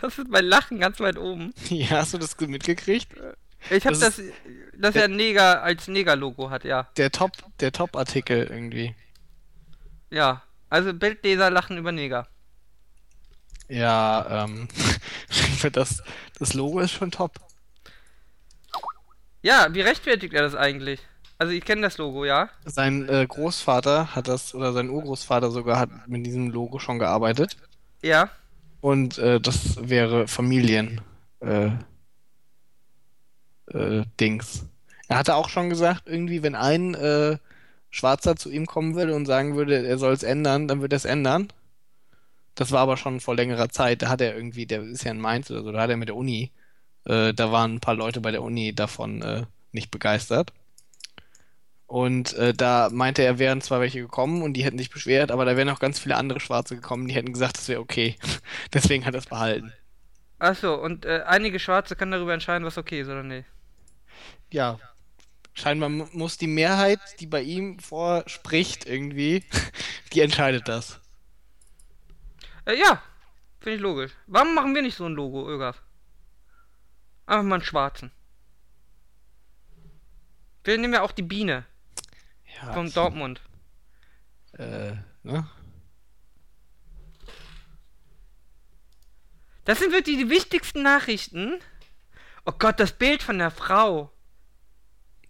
[0.00, 1.52] Das ist mein Lachen ganz weit oben.
[1.68, 3.08] Ja, hast du das mitgekriegt?
[3.70, 4.22] Ich hab Das das,
[4.78, 6.88] dass er Neger als Neger-Logo hat, ja.
[6.96, 8.94] Der Top, der Top-Artikel irgendwie.
[10.10, 10.42] Ja.
[10.68, 12.28] Also Bildleser lachen über Neger.
[13.68, 14.68] Ja, ähm,
[15.72, 16.02] das,
[16.38, 17.32] das Logo ist schon top.
[19.42, 21.00] Ja, wie rechtfertigt er das eigentlich?
[21.38, 22.48] Also ich kenne das Logo, ja.
[22.64, 27.56] Sein äh, Großvater hat das, oder sein Urgroßvater sogar hat mit diesem Logo schon gearbeitet.
[28.02, 28.30] Ja.
[28.80, 31.02] Und äh, das wäre Familien
[31.40, 31.70] äh,
[33.66, 34.64] äh, Dings.
[35.08, 37.38] Er hatte auch schon gesagt, irgendwie, wenn ein äh,
[37.90, 40.96] Schwarzer zu ihm kommen würde und sagen würde, er soll es ändern, dann wird er
[40.96, 41.48] es ändern.
[42.56, 44.02] Das war aber schon vor längerer Zeit.
[44.02, 46.08] Da hat er irgendwie, der ist ja in Mainz oder so, da hat er mit
[46.08, 46.52] der Uni,
[47.06, 50.52] äh, da waren ein paar Leute bei der Uni davon äh, nicht begeistert.
[51.88, 55.44] Und äh, da meinte er, wären zwar welche gekommen und die hätten sich beschwert, aber
[55.44, 58.16] da wären auch ganz viele andere Schwarze gekommen, die hätten gesagt, das wäre okay.
[58.74, 59.72] Deswegen hat er es behalten.
[60.38, 63.46] Achso, und äh, einige Schwarze können darüber entscheiden, was okay ist oder nicht.
[64.52, 64.80] Ja,
[65.54, 69.44] scheinbar mu- muss die Mehrheit, die bei ihm vorspricht, irgendwie,
[70.12, 71.00] die entscheidet das.
[72.66, 73.02] Äh, ja,
[73.60, 74.12] finde ich logisch.
[74.26, 75.82] Warum machen wir nicht so ein Logo, Ögaf?
[77.26, 78.10] Einfach mal einen schwarzen.
[80.64, 81.64] Wir nehmen ja auch die Biene
[82.60, 83.40] Ja, von Dortmund.
[84.58, 84.92] äh,
[85.22, 85.48] ne?
[89.64, 91.60] Das sind wirklich die wichtigsten Nachrichten.
[92.44, 94.12] Oh Gott, das Bild von der Frau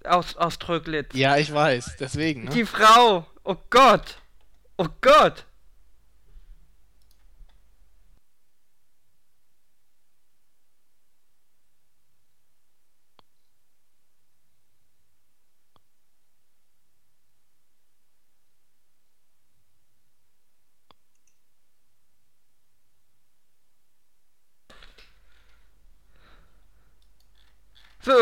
[0.04, 1.14] aus, aus Tröglitz.
[1.14, 2.50] Ja, ich weiß, deswegen, ne?
[2.50, 3.26] Die Frau.
[3.44, 4.20] Oh Gott.
[4.76, 5.46] Oh Gott.
[28.06, 28.12] So,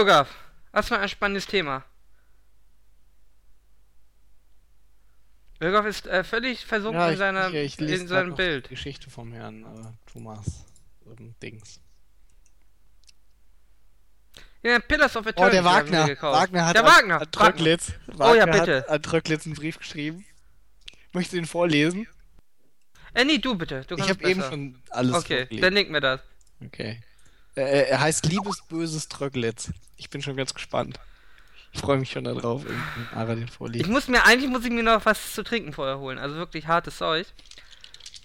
[0.88, 1.84] du mal ein spannendes Thema?
[5.60, 8.64] Ögaf ist äh, völlig versunken Ja, in, ich, seiner, ich, ich in seinem Bild.
[8.64, 10.64] Die Geschichte vom Herrn äh, Thomas
[11.06, 11.80] ähm, Dings.
[14.62, 16.32] Ja, Pillars of Oh, Eternity der haben wir Wagner.
[16.32, 17.20] Wagner hat der an, Wagner.
[17.20, 18.76] an Tröglitz, Oh ja, Wagner bitte.
[18.78, 20.24] Hat an Tröglitz einen Brief geschrieben.
[21.12, 22.06] Möchtest du ihn vorlesen?
[22.06, 23.20] Wagner.
[23.20, 23.84] Äh, nee, du bitte.
[23.86, 25.62] Du Ich habe eben schon alles Okay, vorgelesen.
[25.62, 26.22] dann leg mir das.
[26.64, 27.02] Okay.
[27.56, 29.70] Äh, er heißt Liebesböses Tröglitz.
[29.96, 30.98] Ich bin schon ganz gespannt.
[31.72, 34.70] Ich freue mich schon darauf, wenn wenn Ara den Ich muss mir, eigentlich muss ich
[34.70, 36.18] mir noch was zu trinken vorher holen.
[36.18, 37.26] Also wirklich hartes Zeug.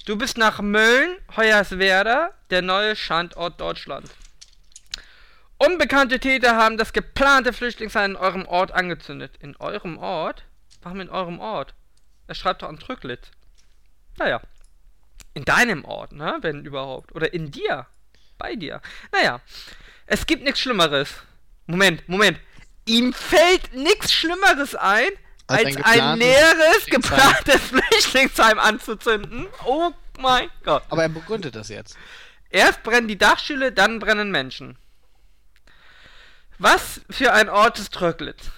[0.05, 4.11] Du bist nach Mölln, Hoyerswerda, der neue Standort Deutschlands.
[5.57, 9.38] Unbekannte Täter haben das geplante Flüchtlingsheim in eurem Ort angezündet.
[9.39, 10.45] In eurem Ort?
[10.82, 11.73] Warum in eurem Ort?
[12.27, 13.30] Er schreibt doch an Trücklitz.
[14.17, 14.41] Naja.
[15.34, 16.38] In deinem Ort, ne?
[16.41, 17.13] Wenn überhaupt.
[17.13, 17.88] Oder in dir.
[18.39, 18.81] Bei dir.
[19.11, 19.41] Naja.
[20.07, 21.13] Es gibt nichts Schlimmeres.
[21.67, 22.39] Moment, Moment.
[22.85, 25.09] Ihm fällt nichts Schlimmeres ein,
[25.45, 29.47] Als als ein ein, leeres, geplantes Flüchtlingsheim anzuzünden.
[29.65, 30.81] Oh mein Gott.
[30.89, 31.95] Aber er begründet das jetzt.
[32.49, 34.79] Erst brennen die Dachstühle, dann brennen Menschen.
[36.57, 38.49] Was für ein Ort ist Tröglitz?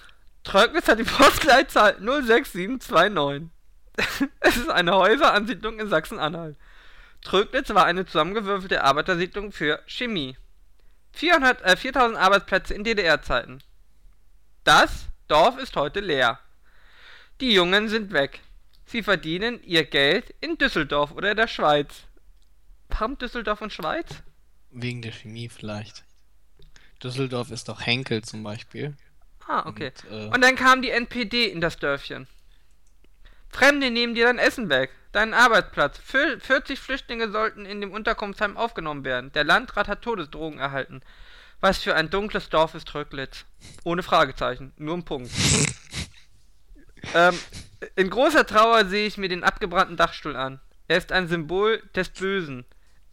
[0.44, 3.50] Trögnitz hat die Postleitzahl 06729.
[4.40, 6.56] es ist eine Häuseransiedlung in Sachsen-Anhalt.
[7.22, 10.36] Trögnitz war eine zusammengewürfelte Arbeitersiedlung für Chemie.
[11.12, 13.62] 400, äh, 4000 Arbeitsplätze in DDR-Zeiten.
[14.64, 16.38] Das Dorf ist heute leer.
[17.40, 18.40] Die Jungen sind weg.
[18.84, 22.02] Sie verdienen ihr Geld in Düsseldorf oder der Schweiz.
[22.88, 24.22] Warum Düsseldorf und Schweiz?
[24.70, 26.04] Wegen der Chemie vielleicht.
[27.02, 28.96] Düsseldorf ist doch Henkel zum Beispiel.
[29.48, 29.92] Ah, okay.
[30.08, 32.26] Und, äh, Und dann kam die NPD in das Dörfchen.
[33.52, 35.98] Fremde nehmen dir dein Essen weg, deinen Arbeitsplatz.
[36.00, 39.30] Fü- 40 Flüchtlinge sollten in dem Unterkunftsheim aufgenommen werden.
[39.32, 41.02] Der Landrat hat Todesdrohungen erhalten.
[41.60, 43.44] Was für ein dunkles Dorf ist Tröglitz.
[43.84, 45.30] Ohne Fragezeichen, nur ein Punkt.
[47.14, 47.38] ähm,
[47.94, 50.60] in großer Trauer sehe ich mir den abgebrannten Dachstuhl an.
[50.88, 52.64] Er ist ein Symbol des Bösen.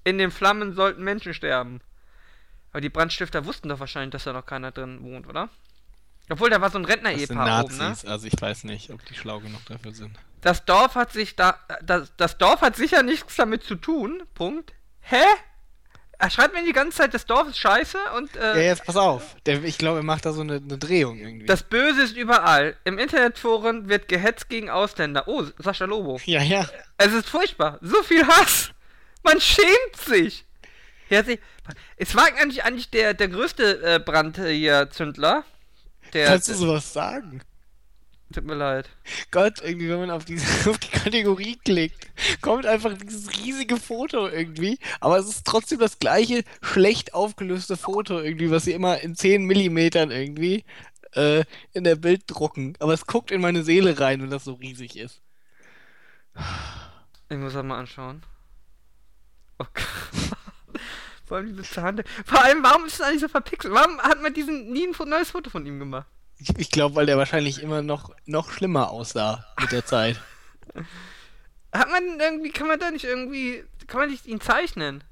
[0.04, 1.82] In den Flammen sollten Menschen sterben.
[2.72, 5.50] Aber die Brandstifter wussten doch wahrscheinlich, dass da noch keiner drin wohnt, oder?
[6.30, 7.84] Obwohl, da war so ein Rentner-Ehepaar oben, ne?
[7.90, 10.16] Nazis, also ich weiß nicht, ob die schlau genug dafür sind.
[10.42, 11.60] Das Dorf hat sich da.
[11.82, 14.24] Das, das Dorf hat sicher nichts damit zu tun.
[14.36, 14.74] Punkt.
[15.02, 15.24] Hä?
[16.22, 18.98] Er schreibt mir die ganze Zeit, das Dorf ist scheiße und Ja, äh, jetzt pass
[18.98, 19.38] auf.
[19.46, 21.46] Der, ich glaube, er macht da so eine, eine Drehung irgendwie.
[21.46, 22.76] das Böse ist überall.
[22.84, 25.28] Im Internetforen wird gehetzt gegen Ausländer.
[25.30, 26.20] Oh, Sascha Lobo.
[26.26, 26.68] ja, ja.
[26.98, 27.80] Es ist furchtbar.
[27.82, 28.72] So viel Hass.
[29.24, 30.46] Man schämt sich.
[31.10, 31.40] Ja, sie-
[31.98, 35.44] es war eigentlich, eigentlich der, der größte äh, Brand hier, Zündler.
[36.14, 37.42] Der, Kannst du sowas sagen?
[38.34, 38.90] tut mir leid.
[39.32, 42.08] Gott, irgendwie, wenn man auf, diese, auf die Kategorie klickt,
[42.42, 48.20] kommt einfach dieses riesige Foto irgendwie, aber es ist trotzdem das gleiche schlecht aufgelöste Foto
[48.20, 50.64] irgendwie, was sie immer in 10 Millimetern irgendwie
[51.14, 51.44] äh,
[51.74, 52.76] in der Bild drucken.
[52.80, 55.22] Aber es guckt in meine Seele rein, wenn das so riesig ist.
[57.30, 58.24] Ich muss das mal anschauen.
[59.60, 60.39] Oh Gott.
[61.30, 62.02] Vor allem diese Zahn.
[62.26, 63.72] Vor allem, warum ist das eigentlich so verpixelt?
[63.72, 66.08] Warum hat man diesen nie ein neues Foto von ihm gemacht?
[66.40, 70.20] Ich, ich glaube, weil der wahrscheinlich immer noch, noch schlimmer aussah mit der Zeit.
[71.72, 75.04] Hat man irgendwie, kann man da nicht irgendwie, kann man nicht ihn zeichnen?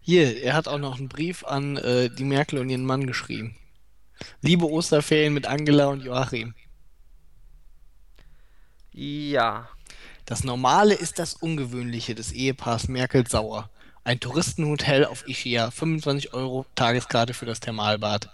[0.00, 3.56] Hier, er hat auch noch einen Brief an äh, die Merkel und ihren Mann geschrieben.
[4.42, 6.54] Liebe Osterferien mit Angela und Joachim.
[8.92, 9.70] Ja.
[10.26, 13.70] Das Normale ist das Ungewöhnliche des Ehepaars Merkel-Sauer.
[14.08, 18.30] Ein Touristenhotel auf Ischia, 25 Euro Tageskarte für das Thermalbad.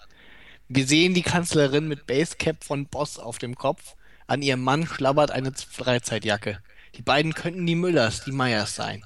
[0.69, 3.97] Wir sehen die Kanzlerin mit Basecap von Boss auf dem Kopf.
[4.29, 6.61] An ihrem Mann schlabbert eine Freizeitjacke.
[6.95, 9.05] Die beiden könnten die Müllers, die Meyers sein.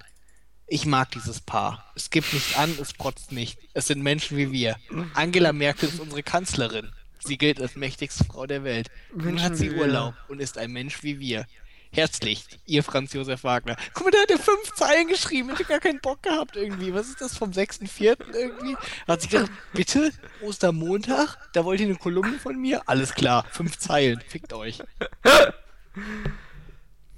[0.67, 1.91] Ich mag dieses Paar.
[1.97, 3.59] Es gibt nicht an, es protzt nicht.
[3.73, 4.77] Es sind Menschen wie wir.
[5.15, 6.93] Angela Merkel ist unsere Kanzlerin.
[7.21, 8.91] Sie gilt als mächtigste Frau der Welt.
[9.15, 9.71] Nun hat sie.
[9.71, 11.47] Urlaub und ist ein Mensch wie wir.
[11.91, 13.77] Herzlich, ihr Franz Josef Wagner.
[13.95, 15.49] Guck mal, der hat ja fünf Zeilen geschrieben.
[15.51, 16.93] Hätte gar keinen Bock gehabt irgendwie.
[16.95, 18.35] Was ist das vom 6.4.
[18.35, 18.77] irgendwie?
[19.07, 20.13] Hat sich gedacht, bitte,
[20.43, 21.37] Ostermontag?
[21.55, 22.83] Da wollt ihr eine Kolumne von mir?
[22.87, 24.21] Alles klar, fünf Zeilen.
[24.29, 24.83] Fickt euch.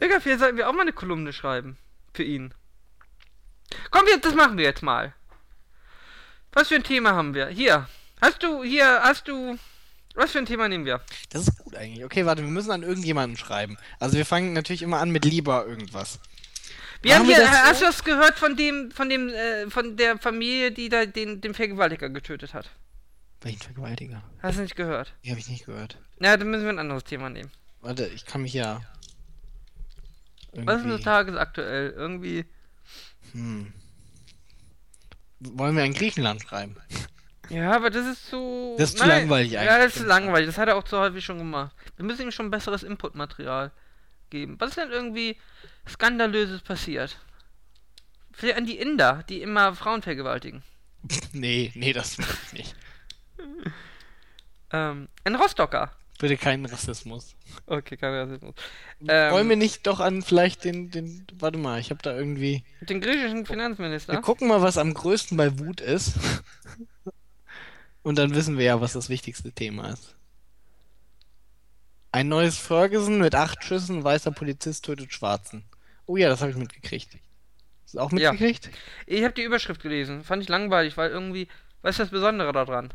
[0.01, 1.77] Digga, vielleicht sollten wir auch mal eine Kolumne schreiben.
[2.14, 2.55] Für ihn.
[3.91, 5.14] Komm, das machen wir jetzt mal.
[6.53, 7.49] Was für ein Thema haben wir?
[7.49, 7.89] Hier.
[8.21, 9.59] Hast du, hier, hast du.
[10.15, 11.01] Was für ein Thema nehmen wir?
[11.31, 12.05] Das ist gut eigentlich.
[12.05, 13.77] Okay, warte, wir müssen an irgendjemanden schreiben.
[14.01, 16.19] Also wir fangen natürlich immer an mit lieber irgendwas.
[17.03, 17.53] Wir haben Machen wir hier, so?
[17.53, 21.41] hast du das gehört von dem, von dem, äh, von der Familie, die da den,
[21.41, 22.71] den Vergewaltiger getötet hat?
[23.41, 24.23] Welchen Vergewaltiger?
[24.43, 25.15] Hast du nicht gehört?
[25.25, 25.97] Die habe ich nicht gehört.
[26.19, 27.51] Na, dann müssen wir ein anderes Thema nehmen.
[27.81, 28.83] Warte, ich kann mich ja.
[30.53, 31.91] Was ist denn irgendwie- tagesaktuell?
[31.97, 32.45] Irgendwie.
[33.33, 33.73] Hm.
[35.39, 36.77] Wollen wir in Griechenland schreiben?
[37.51, 38.76] Ja, aber das ist zu.
[38.78, 40.46] Das ist zu langweilig Ja, eigentlich, das ist langweilig.
[40.46, 41.74] Das hat er auch zu häufig schon gemacht.
[41.96, 43.72] Wir müssen ihm schon besseres Inputmaterial
[44.30, 44.57] geben.
[44.59, 45.36] Was ist denn irgendwie
[45.88, 47.18] Skandalöses passiert?
[48.32, 50.62] Vielleicht an die Inder, die immer Frauen vergewaltigen.
[51.32, 52.76] Nee, nee, das will ich nicht.
[54.72, 55.90] Ähm, ein Rostocker.
[56.18, 57.34] Bitte keinen Rassismus.
[57.66, 58.55] Okay, kein Rassismus.
[59.09, 61.26] Ähm, Wollen wir nicht doch an vielleicht den, den.
[61.38, 62.62] Warte mal, ich habe da irgendwie.
[62.82, 64.12] Den griechischen Finanzminister.
[64.12, 66.12] Wir gucken mal, was am größten bei Wut ist.
[68.03, 70.14] Und dann wissen wir ja, was das wichtigste Thema ist.
[72.12, 75.64] Ein neues Ferguson mit acht Schüssen, weißer Polizist tötet Schwarzen.
[76.07, 77.16] Oh ja, das habe ich mitgekriegt.
[77.84, 78.32] Hast du auch Ja.
[78.32, 78.70] mitgekriegt?
[79.07, 80.24] Ich habe die Überschrift gelesen.
[80.24, 81.48] Fand ich langweilig, weil irgendwie.
[81.82, 82.92] Was ist das Besondere daran?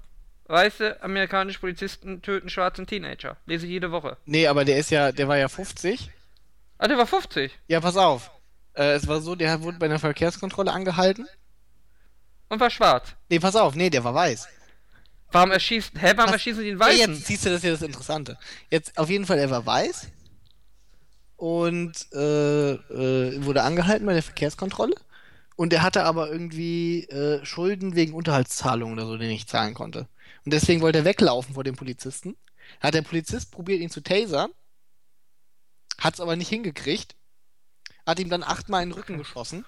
[0.47, 3.37] Weiße amerikanische Polizisten töten schwarzen Teenager.
[3.47, 4.17] Lese ich jede Woche.
[4.25, 6.11] Nee, aber der ist ja, der war ja 50.
[6.77, 7.57] Ah, der war 50.
[7.67, 8.29] Ja, pass auf.
[8.73, 11.27] Äh, es war so, der wurde bei einer Verkehrskontrolle angehalten.
[12.49, 13.15] Und war schwarz.
[13.29, 14.47] Nee, pass auf, nee, der war weiß.
[15.31, 15.91] Warum erschießt.
[15.95, 16.33] Hä, warum Was?
[16.33, 17.13] erschießen die den Ja, Weißen?
[17.13, 18.37] jetzt siehst du, das ist ja das Interessante.
[18.69, 20.07] Jetzt auf jeden Fall, er war weiß
[21.37, 24.95] und äh, äh, wurde angehalten bei der Verkehrskontrolle.
[25.57, 29.73] Und er hatte aber irgendwie äh, Schulden wegen Unterhaltszahlungen oder so, die er nicht zahlen
[29.73, 30.07] konnte.
[30.43, 32.35] Und deswegen wollte er weglaufen vor dem Polizisten.
[32.81, 34.51] Hat der Polizist probiert, ihn zu tasern,
[35.99, 37.15] hat's aber nicht hingekriegt,
[38.05, 39.65] hat ihm dann achtmal in den Rücken geschossen,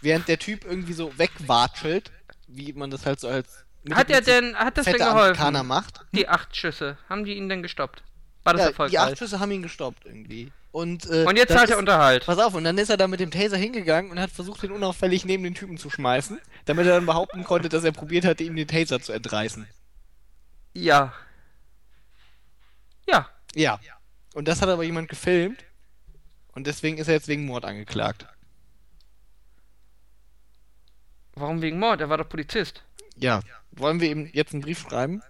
[0.00, 2.12] während der Typ irgendwie so wegwatschelt,
[2.46, 5.68] wie man das halt so als Hat er denn, hat das denn fette Amerikaner geholfen?
[5.68, 6.00] macht.
[6.12, 8.02] Die acht Schüsse, haben die ihn denn gestoppt?
[8.44, 9.18] War das Ja, die acht erfolgreich?
[9.18, 10.52] Schüsse haben ihn gestoppt irgendwie.
[10.72, 12.26] Und, äh, Und jetzt zahlt er Unterhalt.
[12.26, 14.72] Pass auf, und dann ist er da mit dem Taser hingegangen und hat versucht, den
[14.72, 18.44] unauffällig neben den Typen zu schmeißen, damit er dann behaupten konnte, dass er probiert hatte,
[18.44, 19.66] ihm den Taser zu entreißen.
[20.74, 21.14] Ja.
[23.08, 23.30] Ja.
[23.54, 23.80] Ja.
[24.34, 25.64] Und das hat aber jemand gefilmt.
[26.52, 28.26] Und deswegen ist er jetzt wegen Mord angeklagt.
[31.34, 32.00] Warum wegen Mord?
[32.00, 32.82] Er war doch Polizist.
[33.16, 33.40] Ja.
[33.72, 35.22] Wollen wir ihm jetzt einen Brief schreiben?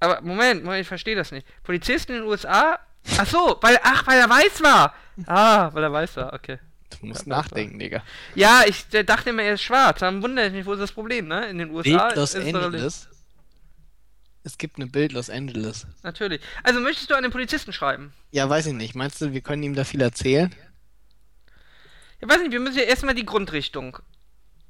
[0.00, 1.46] Aber Moment, Moment, ich verstehe das nicht.
[1.62, 2.78] Polizisten in den USA?
[3.18, 4.94] Ach so, weil ach, weil er weiß war.
[5.26, 6.32] Ah, weil er weiß war.
[6.32, 6.58] Okay.
[7.00, 8.02] Du musst Ja, nachdenken, Digga.
[8.34, 10.00] Ja, ich dachte immer, er ist schwarz.
[10.00, 11.48] Dann wundere ich mich, wo ist das Problem, ne?
[11.48, 13.08] In den USA Bild Los ist Angeles.
[14.44, 15.86] Es gibt eine Bild Los Angeles.
[16.02, 16.40] Natürlich.
[16.62, 18.12] Also möchtest du an den Polizisten schreiben?
[18.30, 18.94] Ja, weiß ich nicht.
[18.94, 20.54] Meinst du, wir können ihm da viel erzählen?
[22.20, 23.98] Ich weiß nicht, wir müssen ja erstmal die Grundrichtung.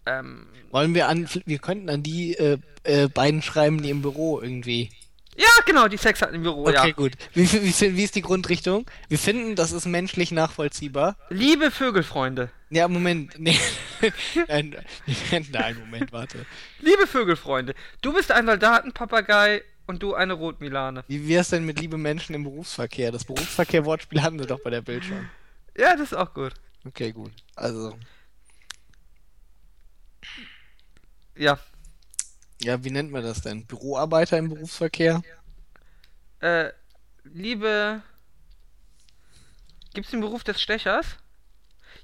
[0.06, 1.28] Ähm, Wollen wir an.
[1.44, 4.90] Wir könnten an die äh, äh, beiden schreiben, die im Büro irgendwie.
[5.36, 6.90] ja, genau, die Sex hatten im Büro, Okay, ja.
[6.92, 7.12] gut.
[7.34, 8.86] Wie, wie, wie, ist die Grundrichtung?
[9.08, 11.16] Wir finden, das ist menschlich nachvollziehbar.
[11.28, 12.50] Liebe Vögelfreunde.
[12.70, 13.38] Ja, Moment.
[13.38, 13.58] Nee.
[14.48, 14.76] nein,
[15.52, 16.46] nein, Moment, warte.
[16.80, 17.74] Liebe Vögelfreunde.
[18.02, 21.04] Du bist ein Soldatenpapagei und du eine Rotmilane.
[21.06, 23.12] Wie wär's denn mit liebe Menschen im Berufsverkehr?
[23.12, 25.28] Das Berufsverkehr-Wortspiel hatten wir doch bei der Bild schon.
[25.78, 26.52] Ja, das ist auch gut.
[26.84, 27.32] Okay, gut.
[27.54, 27.96] Also,
[31.36, 31.58] Ja.
[32.62, 33.66] ja, wie nennt man das denn?
[33.66, 35.22] Büroarbeiter im Berufsverkehr?
[36.40, 36.70] Äh,
[37.24, 38.02] liebe.
[39.94, 41.06] Gibt's den Beruf des Stechers?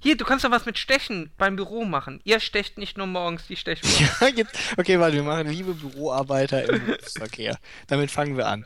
[0.01, 2.21] Hier, du kannst doch was mit Stechen beim Büro machen.
[2.25, 3.89] Ihr stecht nicht nur morgens die Stechuhr.
[4.21, 4.59] Ja, jetzt.
[4.77, 7.57] Okay, warte, wir machen liebe Büroarbeiter im Berufsverkehr.
[7.87, 8.65] Damit fangen wir an.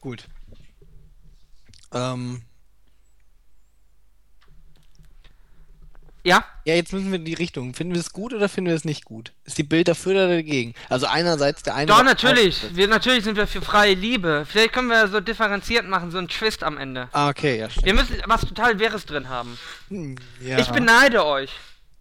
[0.00, 0.28] Gut.
[1.92, 2.42] Ähm,
[6.26, 6.44] Ja?
[6.64, 7.72] ja, jetzt müssen wir in die Richtung.
[7.72, 9.32] Finden wir es gut oder finden wir es nicht gut?
[9.44, 10.74] Ist die Bild dafür oder dagegen?
[10.88, 11.86] Also einerseits der eine.
[11.86, 12.74] Doch, natürlich.
[12.74, 14.44] Wir, natürlich sind wir für freie Liebe.
[14.44, 17.08] Vielleicht können wir so differenziert machen, so einen Twist am Ende.
[17.12, 17.86] Ah, okay, ja, stimmt.
[17.86, 19.56] Wir müssen was total Wirres drin haben.
[19.88, 20.58] Hm, ja.
[20.58, 21.52] Ich beneide euch.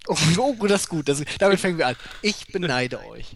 [0.07, 1.07] Oh, oh, das ist gut.
[1.07, 1.95] Das, damit fangen wir an.
[2.23, 3.35] Ich beneide euch.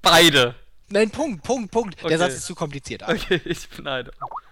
[0.00, 0.54] Beide.
[0.88, 1.96] Nein, Punkt, Punkt, Punkt.
[1.98, 2.08] Okay.
[2.08, 3.02] Der Satz ist zu kompliziert.
[3.02, 4.44] Ah, Okay, ich beneide euch.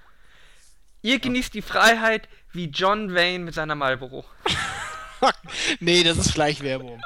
[1.00, 4.26] Ihr genießt die Freiheit wie John Wayne mit seiner Marlboro.
[5.80, 7.00] nee, das ist Schleichwerbung.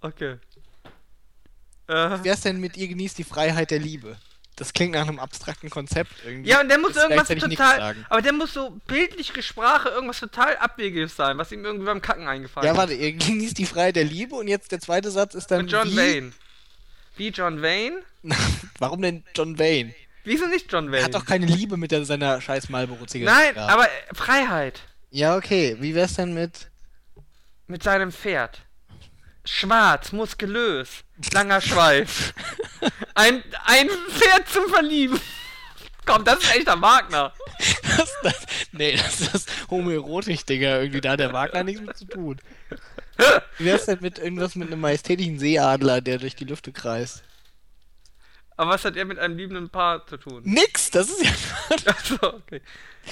[0.00, 0.36] Okay.
[1.88, 4.16] Äh, Wer ist denn mit ihr genießt die Freiheit der Liebe?
[4.56, 6.48] Das klingt nach einem abstrakten Konzept irgendwie.
[6.48, 7.94] ja, und der muss Das irgendwas total.
[8.08, 12.26] Aber der muss so bildlich Gesprache irgendwas total Abwegiges sein, was ihm irgendwie beim Kacken
[12.26, 12.78] eingefallen Ja, ist.
[12.78, 15.72] warte, ihr genießt die Freiheit der Liebe und jetzt der zweite Satz ist dann Mit
[15.72, 15.96] John wie?
[15.96, 16.32] Wayne.
[17.18, 18.00] Wie John Wayne?
[18.78, 19.94] Warum denn John Wayne?
[20.24, 20.98] Wieso nicht John Wayne?
[21.00, 23.38] Er hat doch keine Liebe mit der, seiner scheiß Marlboro-Zigarette.
[23.44, 23.70] Nein, gehabt.
[23.72, 24.80] aber Freiheit.
[25.10, 25.76] Ja, okay.
[25.80, 26.70] Wie wär's denn mit...
[27.66, 28.60] Mit seinem Pferd.
[29.44, 32.34] Schwarz, muskulös, langer Schweif.
[33.14, 35.18] Ein, ein Pferd zum Verlieben.
[36.04, 37.32] Komm, das ist echter Wagner.
[37.96, 40.80] Das, das, nee, das ist Homoerotik, Digga.
[40.80, 42.40] Irgendwie da hat der Wagner nichts mit zu tun.
[43.58, 47.24] Wie wär's denn mit irgendwas mit einem majestätischen Seeadler, der durch die Lüfte kreist?
[48.56, 50.42] Aber was hat er mit einem liebenden Paar zu tun?
[50.44, 51.30] Nix, das ist ja...
[51.86, 52.62] Achso, okay.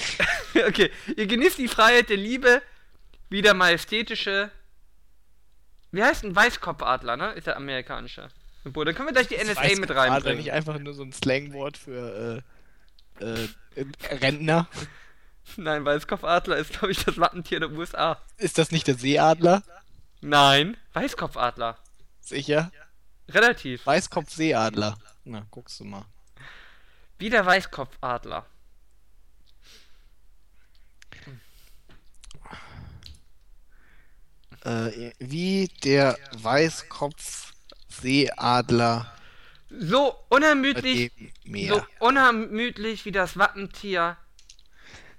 [0.67, 2.61] okay, ihr genießt die Freiheit der Liebe
[3.29, 4.51] wie der majestätische.
[5.91, 7.31] Wie heißt ein Weißkopfadler, ne?
[7.33, 8.29] Ist der amerikanische.
[8.63, 8.85] Symbol.
[8.85, 10.37] Dann können wir gleich die NSA mit Adler reinbringen.
[10.39, 12.43] nicht einfach nur so ein Slangwort für
[13.19, 13.47] äh, äh,
[14.09, 14.67] Rentner?
[15.57, 18.19] Nein, Weißkopfadler ist, glaube ich, das Wappentier der USA.
[18.37, 19.61] Ist das nicht der Seeadler?
[20.21, 21.77] Nein, Weißkopfadler.
[22.19, 22.71] Sicher?
[23.29, 23.85] Relativ.
[23.85, 24.97] Weißkopf-Seeadler.
[25.23, 26.05] Na, guckst du mal.
[27.19, 28.45] Wie der Weißkopfadler.
[34.65, 39.13] Äh, wie der Weißkopf-Seeadler
[39.69, 41.11] So unermüdlich,
[41.69, 44.17] so unermüdlich wie das Wappentier.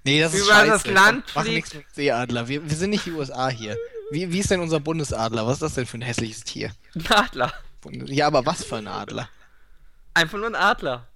[0.03, 0.71] nee, das ist über scheiße.
[0.71, 2.49] das Land Mach nichts mit Seeadler.
[2.49, 3.77] Wir, wir sind nicht die USA hier.
[4.11, 5.45] Wie, wie ist denn unser Bundesadler?
[5.47, 6.73] Was ist das denn für ein hässliches Tier?
[6.95, 7.53] Ein Adler.
[8.05, 9.29] Ja, aber was für ein Adler?
[10.13, 11.07] Einfach nur ein Adler.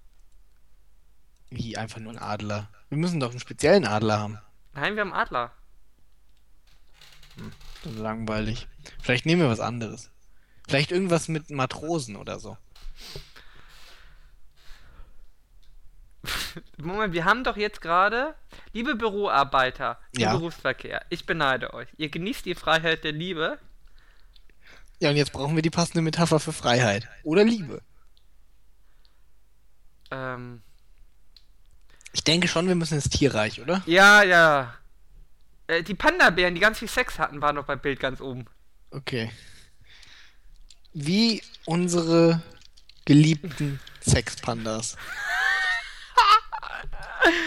[1.49, 2.69] Wie einfach nur ein Adler?
[2.89, 4.39] Wir müssen doch einen speziellen Adler haben.
[4.73, 5.51] Nein, wir haben Adler.
[7.83, 8.67] Das ist langweilig.
[9.01, 10.09] Vielleicht nehmen wir was anderes.
[10.67, 12.57] Vielleicht irgendwas mit Matrosen oder so.
[16.77, 18.35] Moment, wir haben doch jetzt gerade,
[18.73, 20.33] liebe Büroarbeiter im Ja.
[20.35, 21.87] Berufsverkehr, ich beneide euch.
[21.97, 23.57] Ihr genießt die Freiheit der Liebe.
[24.99, 27.07] Ja, und jetzt brauchen wir die passende Metapher für Freiheit.
[27.23, 27.81] Oder Liebe.
[30.11, 30.61] Ähm,
[32.13, 33.81] Ich denke schon, wir müssen ins Tierreich, oder?
[33.87, 34.75] ja, ja.
[35.71, 38.45] Äh, die Panda-Bären, die ganz viel Sex hatten, waren noch beim Bild ganz oben.
[38.91, 39.31] Okay.
[40.93, 42.41] Wie unsere
[43.05, 44.97] geliebten Sexpandas.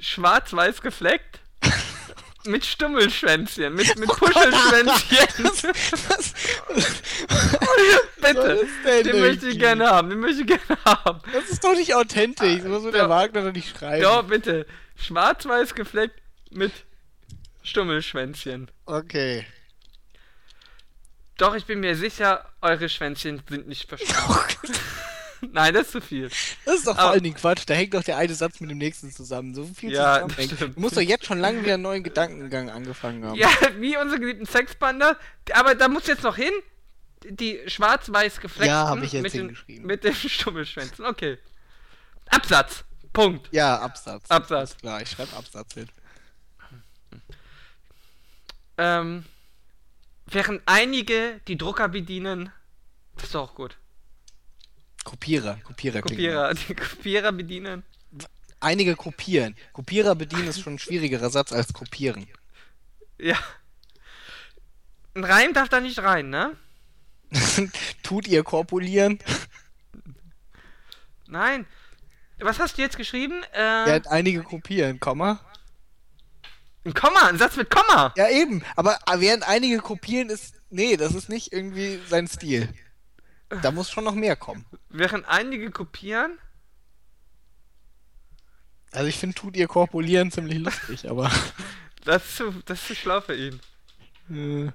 [0.00, 1.40] Schwarz-weiß gefleckt.
[2.44, 5.44] mit Stummelschwänzchen, mit, mit Puschelschwänzchen.
[6.08, 6.32] Was?
[8.16, 8.34] Bitte.
[8.34, 11.20] soll das denn Den möchte ich gerne haben, den möchte ich gerne haben.
[11.34, 12.62] Das ist doch nicht authentisch.
[12.62, 13.08] So wird der Ja.
[13.10, 14.02] Wagner doch nicht schreiben.
[14.02, 14.66] Ja, bitte.
[14.96, 16.18] Schwarz-weiß gefleckt
[16.50, 16.72] mit
[17.62, 18.70] Stummelschwänzchen.
[18.86, 19.46] Okay.
[21.38, 24.74] Doch, ich bin mir sicher, eure Schwänzchen sind nicht verschwunden.
[25.50, 26.30] Nein, das ist zu viel.
[26.64, 27.62] Das ist doch vor Aber- allen Dingen Quatsch.
[27.66, 29.54] Da hängt doch der eine Satz mit dem nächsten zusammen.
[29.54, 30.60] So viel Ja, zusammenhängt.
[30.60, 33.34] Du musst doch jetzt schon lange wieder einen neuen Gedankengang angefangen haben.
[33.34, 35.16] Ja, wie unsere geliebten Sexpanda.
[35.52, 36.52] Aber da muss jetzt noch hin.
[37.24, 39.86] Die schwarz-weiß gefleckten Ja, hab ich jetzt mit, den, hingeschrieben.
[39.86, 41.04] mit den Stummelschwänzen.
[41.06, 41.38] Okay.
[42.30, 42.84] Absatz.
[43.12, 43.48] Punkt.
[43.52, 44.30] Ja, Absatz.
[44.30, 44.76] Absatz.
[44.76, 45.88] Klar, ich schreibe Absatz hin.
[48.78, 49.24] Ähm,
[50.26, 52.50] während einige die Drucker bedienen,
[53.14, 53.76] das ist doch auch gut.
[55.04, 55.58] Kopierer.
[55.64, 56.00] Kopierer.
[56.02, 57.82] Kopierer, die Kopierer bedienen.
[58.60, 59.56] Einige kopieren.
[59.72, 62.28] Kopierer bedienen ist schon ein schwierigerer Satz als kopieren.
[63.18, 63.36] Ja.
[65.14, 66.56] Ein Reim darf da nicht rein, ne?
[68.04, 69.18] Tut ihr korpulieren?
[71.26, 71.66] Nein.
[72.38, 73.42] Was hast du jetzt geschrieben?
[73.54, 75.40] Äh, Ja, einige kopieren, Komma.
[76.84, 78.12] Ein Komma, ein Satz mit Komma.
[78.16, 78.64] Ja, eben.
[78.76, 80.54] Aber während einige kopieren ist.
[80.70, 82.68] Nee, das ist nicht irgendwie sein Stil.
[83.60, 84.64] Da muss schon noch mehr kommen.
[84.88, 86.38] Während einige kopieren.
[88.92, 91.30] Also ich finde, tut ihr korpulieren ziemlich lustig, aber.
[92.04, 93.60] Das ist zu, das ist zu schlau für ihn.
[94.30, 94.72] äh,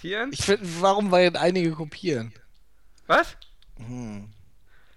[0.00, 0.30] Tieren?
[0.32, 2.32] ich finde, warum während einige kopieren?
[3.06, 3.36] Was?
[3.76, 4.32] Hm.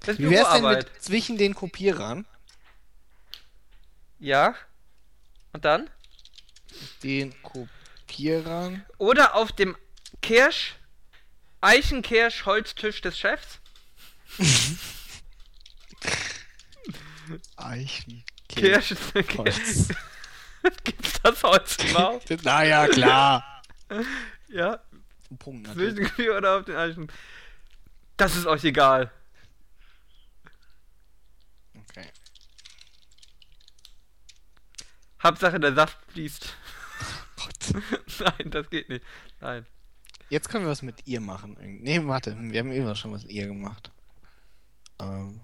[0.01, 2.25] Das ist Wie wär's denn mit zwischen den Kopierern?
[4.19, 4.55] Ja.
[5.53, 5.89] Und dann?
[7.03, 8.85] Den Kopierern.
[8.97, 9.75] Oder auf dem
[10.21, 10.75] Kirsch,
[11.61, 13.59] Eichenkirsch-Holztisch des Chefs?
[17.57, 18.23] Eichen.
[18.47, 18.93] Kirsch.
[20.83, 22.29] Gibt's das Holz überhaupt?
[22.43, 23.63] naja, klar.
[24.47, 24.79] ja.
[25.37, 26.13] Punkt natürlich.
[26.15, 27.11] Zwischen oder auf den Eichen.
[28.17, 29.11] Das ist euch egal.
[31.75, 32.07] Okay.
[35.21, 36.53] Hauptsache der Saft fließt.
[37.35, 37.83] Gott.
[38.19, 39.03] Nein, das geht nicht.
[39.39, 39.65] Nein.
[40.29, 41.57] Jetzt können wir was mit ihr machen.
[41.81, 43.91] Nee, warte, wir haben immer schon was mit ihr gemacht.
[44.99, 45.41] Ähm.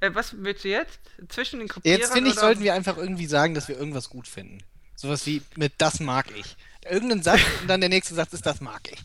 [0.00, 1.00] Äh, was willst du jetzt?
[1.28, 4.08] Zwischen den Kopierern Jetzt finde ich, oder- sollten wir einfach irgendwie sagen, dass wir irgendwas
[4.08, 4.62] gut finden.
[4.96, 6.56] Sowas wie mit das mag ich.
[6.88, 9.02] Irgendein Satz und dann der nächste Satz ist das mag ich.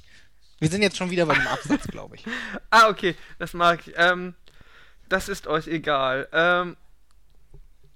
[0.59, 2.25] Wir sind jetzt schon wieder beim Absatz, glaube ich.
[2.69, 3.93] Ah, okay, das mag ich.
[3.97, 4.35] Ähm,
[5.09, 6.27] das ist euch egal.
[6.31, 6.77] Ähm,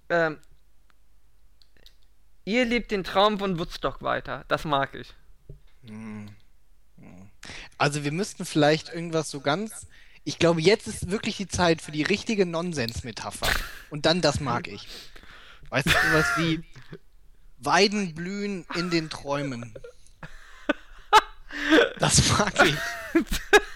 [0.09, 0.39] ähm,
[2.45, 4.45] ihr lebt den Traum von Woodstock weiter.
[4.47, 5.13] Das mag ich.
[5.85, 6.29] Hm.
[7.77, 9.87] Also wir müssten vielleicht irgendwas so ganz.
[10.23, 13.49] Ich glaube, jetzt ist wirklich die Zeit für die richtige Nonsens-Metapher.
[13.89, 14.87] Und dann das mag ich.
[15.69, 16.63] Weißt du, sowas wie
[17.57, 19.73] Weiden blühen in den Träumen.
[21.99, 22.75] Das mag ich.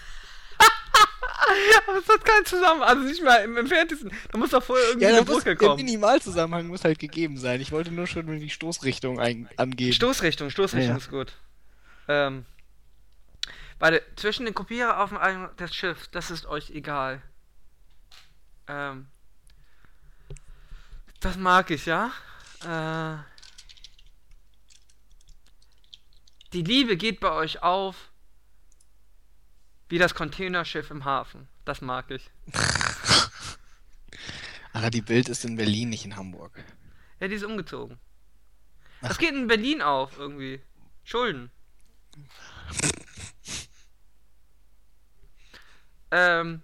[1.86, 2.88] Aber es hat keinen Zusammenhang.
[2.88, 4.12] Also nicht mal im entferntesten.
[4.30, 5.76] Da muss doch vorher irgendwie Ja, eine da muss, Brücke der kommen.
[5.84, 7.60] Minimalzusammenhang muss halt gegeben sein.
[7.60, 9.92] Ich wollte nur schon die Stoßrichtung ein angeben.
[9.92, 10.96] Stoßrichtung, Stoßrichtung Ja, ja.
[10.96, 11.32] ist gut.
[12.08, 12.44] Ähm,
[13.78, 17.22] warte, zwischen den Kopierer auf dem Eingang des Schiffs, das ist euch egal.
[18.68, 19.06] Ähm,
[21.20, 22.10] das mag ich, ja?
[22.64, 23.16] Äh,
[26.52, 28.10] die Liebe geht bei euch auf
[29.88, 31.48] wie das Containerschiff im Hafen.
[31.64, 32.30] Das mag ich.
[34.72, 36.52] Aber die Bild ist in Berlin, nicht in Hamburg.
[37.20, 37.98] Ja, die ist umgezogen.
[39.00, 40.60] Das geht in Berlin auf, irgendwie.
[41.04, 41.50] Schulden.
[46.10, 46.62] ähm,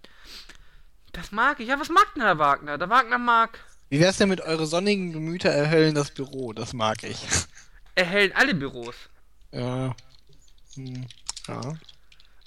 [1.13, 1.69] das mag ich.
[1.69, 2.79] Ja, was mag denn der Wagner?
[2.79, 3.59] Der Wagner mag
[3.91, 6.53] Wie wär's denn mit eure sonnigen Gemüter erhellen das Büro?
[6.53, 7.27] Das mag ich.
[7.95, 8.95] erhellen alle Büros.
[9.53, 9.95] Ja.
[10.75, 11.07] Hm.
[11.47, 11.75] Ja.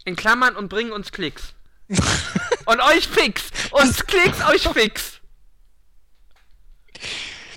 [0.05, 1.53] In Klammern und bringen uns Klicks.
[2.65, 3.43] und euch fix.
[3.71, 5.19] Uns Klicks, euch fix.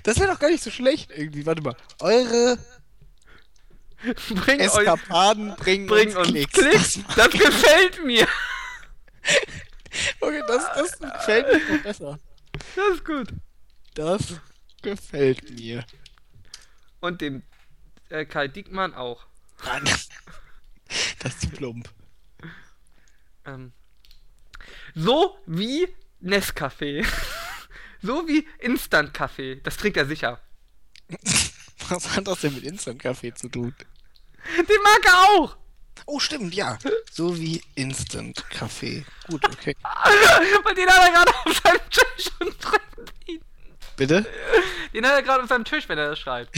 [0.03, 1.45] Das wäre doch gar nicht so schlecht irgendwie.
[1.45, 1.75] Warte mal.
[1.99, 2.57] Eure
[4.03, 6.53] Bring euch, Eskapaden bringen, bring uns Klicks.
[6.53, 6.99] Klicks.
[7.15, 8.27] Das gefällt mir.
[10.19, 12.19] Okay, das, das gefällt mir besser.
[12.75, 13.29] Das ist gut.
[13.95, 14.39] Das
[14.83, 15.83] gefällt mir.
[16.99, 17.41] Und dem
[18.09, 19.25] äh, Kai Diekmann auch.
[19.65, 19.83] Nein.
[21.19, 21.89] Das ist zu plump.
[23.47, 23.71] Ähm,
[24.93, 25.87] so wie
[26.21, 27.05] Nescafé.
[28.01, 29.61] so wie Instant-Kaffee.
[29.63, 30.39] Das trinkt er sicher.
[31.89, 33.73] Was hat das denn mit Instant-Kaffee zu tun?
[34.57, 35.57] Den mag er auch.
[36.05, 36.77] Oh, stimmt, ja.
[37.11, 39.05] So wie Instant-Kaffee.
[39.27, 39.75] Gut, okay.
[40.63, 43.41] Weil den hat er gerade auf seinem Tisch und trinkt ihn.
[43.95, 44.25] Bitte?
[44.93, 46.55] Den hat er gerade auf seinem Tisch, wenn er das schreibt.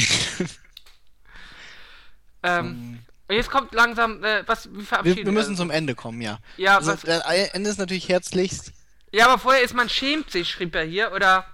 [2.44, 3.00] ähm,
[3.30, 5.60] und jetzt kommt langsam, äh, was, wie Wir, verabschieden wir müssen uns?
[5.60, 6.40] zum Ende kommen, ja.
[6.58, 7.22] Ja, Also, was, das
[7.54, 8.74] Ende ist natürlich herzlichst.
[9.14, 11.46] ja, aber vorher ist man schämt sich, schrieb er hier, oder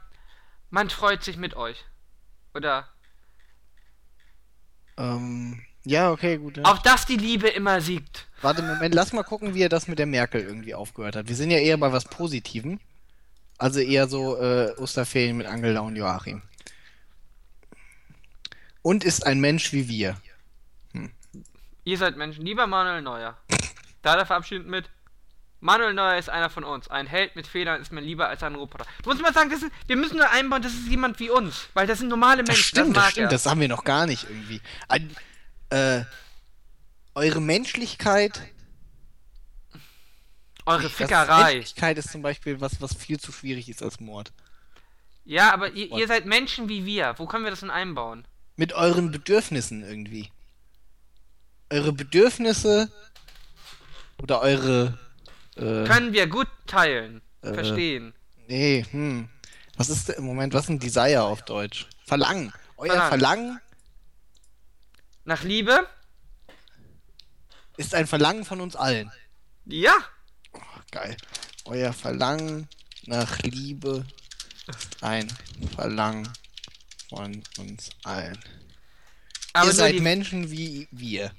[0.69, 1.83] man freut sich mit euch.
[2.53, 2.87] Oder
[4.97, 6.57] Ähm, ja, okay, gut.
[6.57, 6.63] Ja.
[6.63, 8.27] auf dass die Liebe immer siegt.
[8.41, 11.27] Warte, Moment, lass mal gucken, wie er das mit der Merkel irgendwie aufgehört hat.
[11.27, 12.79] Wir sind ja eher bei was Positivem.
[13.57, 16.41] Also eher so äh, Osterferien mit Angela und Joachim.
[18.81, 20.17] Und ist ein Mensch wie wir.
[21.85, 22.43] Ihr seid Menschen.
[22.45, 23.37] Lieber Manuel Neuer.
[24.01, 24.89] Da er verabschiedet mit.
[25.61, 26.87] Manuel Neuer ist einer von uns.
[26.89, 28.85] Ein Held mit Fehlern ist mir lieber als ein Roboter.
[29.03, 31.69] Du musst mal sagen, das ist, wir müssen nur einbauen, das ist jemand wie uns.
[31.73, 32.63] Weil das sind normale Das Menschen.
[32.67, 33.29] stimmt, das das stimmt, er.
[33.29, 34.61] das haben wir noch gar nicht irgendwie.
[34.89, 35.15] Ein,
[35.69, 36.03] äh,
[37.15, 38.41] eure Menschlichkeit.
[40.65, 41.53] Eure das- Fickerei.
[41.53, 44.31] Menschlichkeit ist zum Beispiel was, was viel zu schwierig ist als Mord.
[45.23, 47.15] Ja, aber ihr, ihr seid Menschen wie wir.
[47.17, 48.27] Wo können wir das denn einbauen?
[48.55, 50.31] Mit euren Bedürfnissen irgendwie.
[51.69, 52.91] Eure Bedürfnisse
[54.21, 54.97] oder eure.
[55.55, 57.21] Äh, Können wir gut teilen.
[57.41, 57.53] Äh.
[57.53, 58.13] Verstehen.
[58.47, 59.29] nee, hm.
[59.77, 61.87] Was ist im Moment, was ist ein Desire auf Deutsch?
[62.05, 62.53] Verlangen.
[62.77, 63.09] Euer Verlangen.
[63.09, 63.61] Verlangen
[65.25, 65.87] Nach Liebe?
[67.77, 69.11] ist ein Verlangen von uns allen.
[69.65, 69.93] Ja.
[70.91, 71.17] Geil.
[71.65, 72.69] Euer Verlangen
[73.05, 74.05] nach Liebe
[74.67, 75.27] ist ein
[75.75, 76.31] Verlangen
[77.09, 78.39] von uns allen.
[79.53, 81.31] Aber ihr seid die, Menschen wie wir.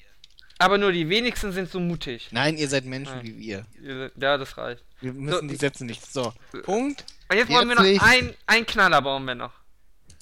[0.59, 2.28] Aber nur die wenigsten sind so mutig.
[2.30, 3.24] Nein, ihr seid Menschen Nein.
[3.26, 4.11] wie wir.
[4.16, 4.84] Ja, das reicht.
[5.00, 6.04] Wir müssen So, die Sätze nicht.
[6.11, 6.32] So,
[6.62, 7.04] Punkt.
[7.28, 9.52] Und jetzt wollen wir noch Herzlich- ein, ein Knaller bauen wir noch.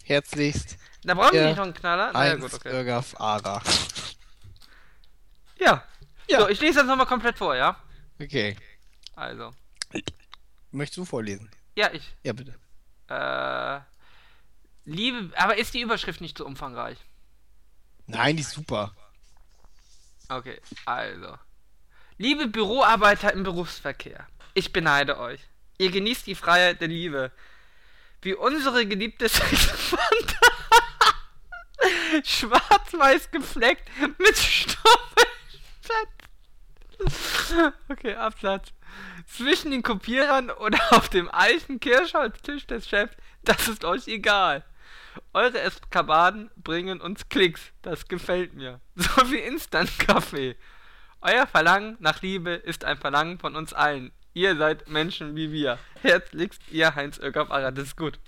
[0.04, 2.10] Herzlichst, Da brauchen wir nicht noch einen Knaller?
[2.12, 2.70] Na ja, gut, okay.
[2.70, 3.62] Irgaf Ara.
[5.58, 5.84] Ja.
[6.28, 6.40] Ja.
[6.40, 7.76] So, ich lese das nochmal komplett vor, ja?
[8.20, 8.56] Okay.
[9.14, 9.52] Also.
[10.72, 11.50] Möchtest du vorlesen?
[11.76, 12.14] Ja, ich.
[12.22, 12.54] Ja, bitte.
[13.08, 13.80] Äh.
[14.90, 15.30] Liebe.
[15.36, 16.98] Aber ist die Überschrift nicht zu umfangreich?
[18.06, 18.94] Nein, die ist super.
[20.34, 21.38] Okay, also.
[22.18, 25.40] Liebe Büroarbeiter im Berufsverkehr, ich beneide euch.
[25.78, 27.30] Ihr genießt die Freiheit der Liebe.
[28.20, 30.46] Wie unsere geliebte Sexfanta.
[32.24, 35.28] Schwarz-weiß gefleckt mit Stoppelfett.
[37.88, 38.72] Okay, Absatz.
[39.26, 44.64] Zwischen den Kopierern oder auf dem Eichen-Kirschholztisch des Chefs, das ist euch egal.
[45.32, 48.80] Eure Eskapaden bringen uns Klicks, das gefällt mir.
[48.94, 50.56] So wie Instant-Kaffee.
[51.20, 54.12] Euer Verlangen nach Liebe ist ein Verlangen von uns allen.
[54.34, 55.78] Ihr seid Menschen wie wir.
[56.02, 58.18] Herzlichst, ihr Heinz Ara, das ist gut.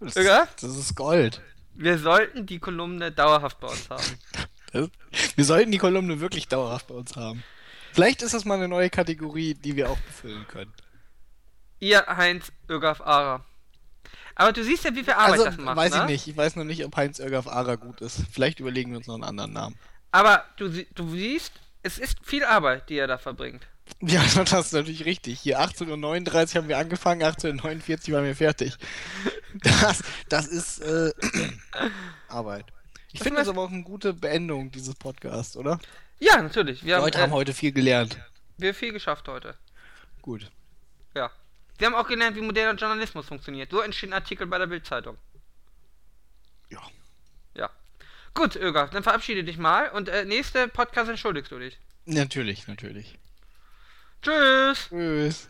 [0.00, 0.48] Das, Irga?
[0.60, 1.40] das ist Gold.
[1.74, 4.02] Wir sollten die Kolumne dauerhaft bei uns haben.
[4.72, 4.88] Das,
[5.36, 7.44] wir sollten die Kolumne wirklich dauerhaft bei uns haben.
[7.92, 10.72] Vielleicht ist das mal eine neue Kategorie, die wir auch befüllen können.
[11.78, 13.44] Ihr Heinz Ögaf Ara.
[14.34, 15.98] Aber du siehst ja, wie viel Arbeit also, das macht, weiß ne?
[16.00, 16.28] ich nicht.
[16.28, 18.22] Ich weiß noch nicht, ob Heinz Irgaf Ara gut ist.
[18.30, 19.78] Vielleicht überlegen wir uns noch einen anderen Namen.
[20.10, 23.66] Aber du, du siehst, es ist viel Arbeit, die er da verbringt.
[24.00, 25.40] Ja, das ist natürlich richtig.
[25.40, 28.76] Hier 18.39 Uhr haben wir angefangen, 18.49 Uhr waren wir fertig.
[29.54, 31.12] Das, das ist äh,
[32.28, 32.64] Arbeit.
[33.12, 35.78] Ich finde das aber auch eine gute Beendung dieses Podcasts, oder?
[36.20, 36.86] Ja, natürlich.
[36.86, 38.16] Wir haben, Leute äh, haben heute viel gelernt.
[38.56, 39.54] wir haben viel geschafft heute.
[40.22, 40.50] Gut.
[41.14, 41.30] Ja.
[41.82, 43.72] Wir haben auch gelernt, wie moderner Journalismus funktioniert.
[43.72, 45.18] So entstehen Artikel bei der Bildzeitung.
[46.70, 46.80] Ja.
[47.56, 47.70] Ja.
[48.34, 51.76] Gut, Öger, dann verabschiede dich mal und äh, nächste Podcast entschuldigst du dich.
[52.04, 53.18] Natürlich, natürlich.
[54.22, 54.90] Tschüss!
[54.90, 55.48] Tschüss.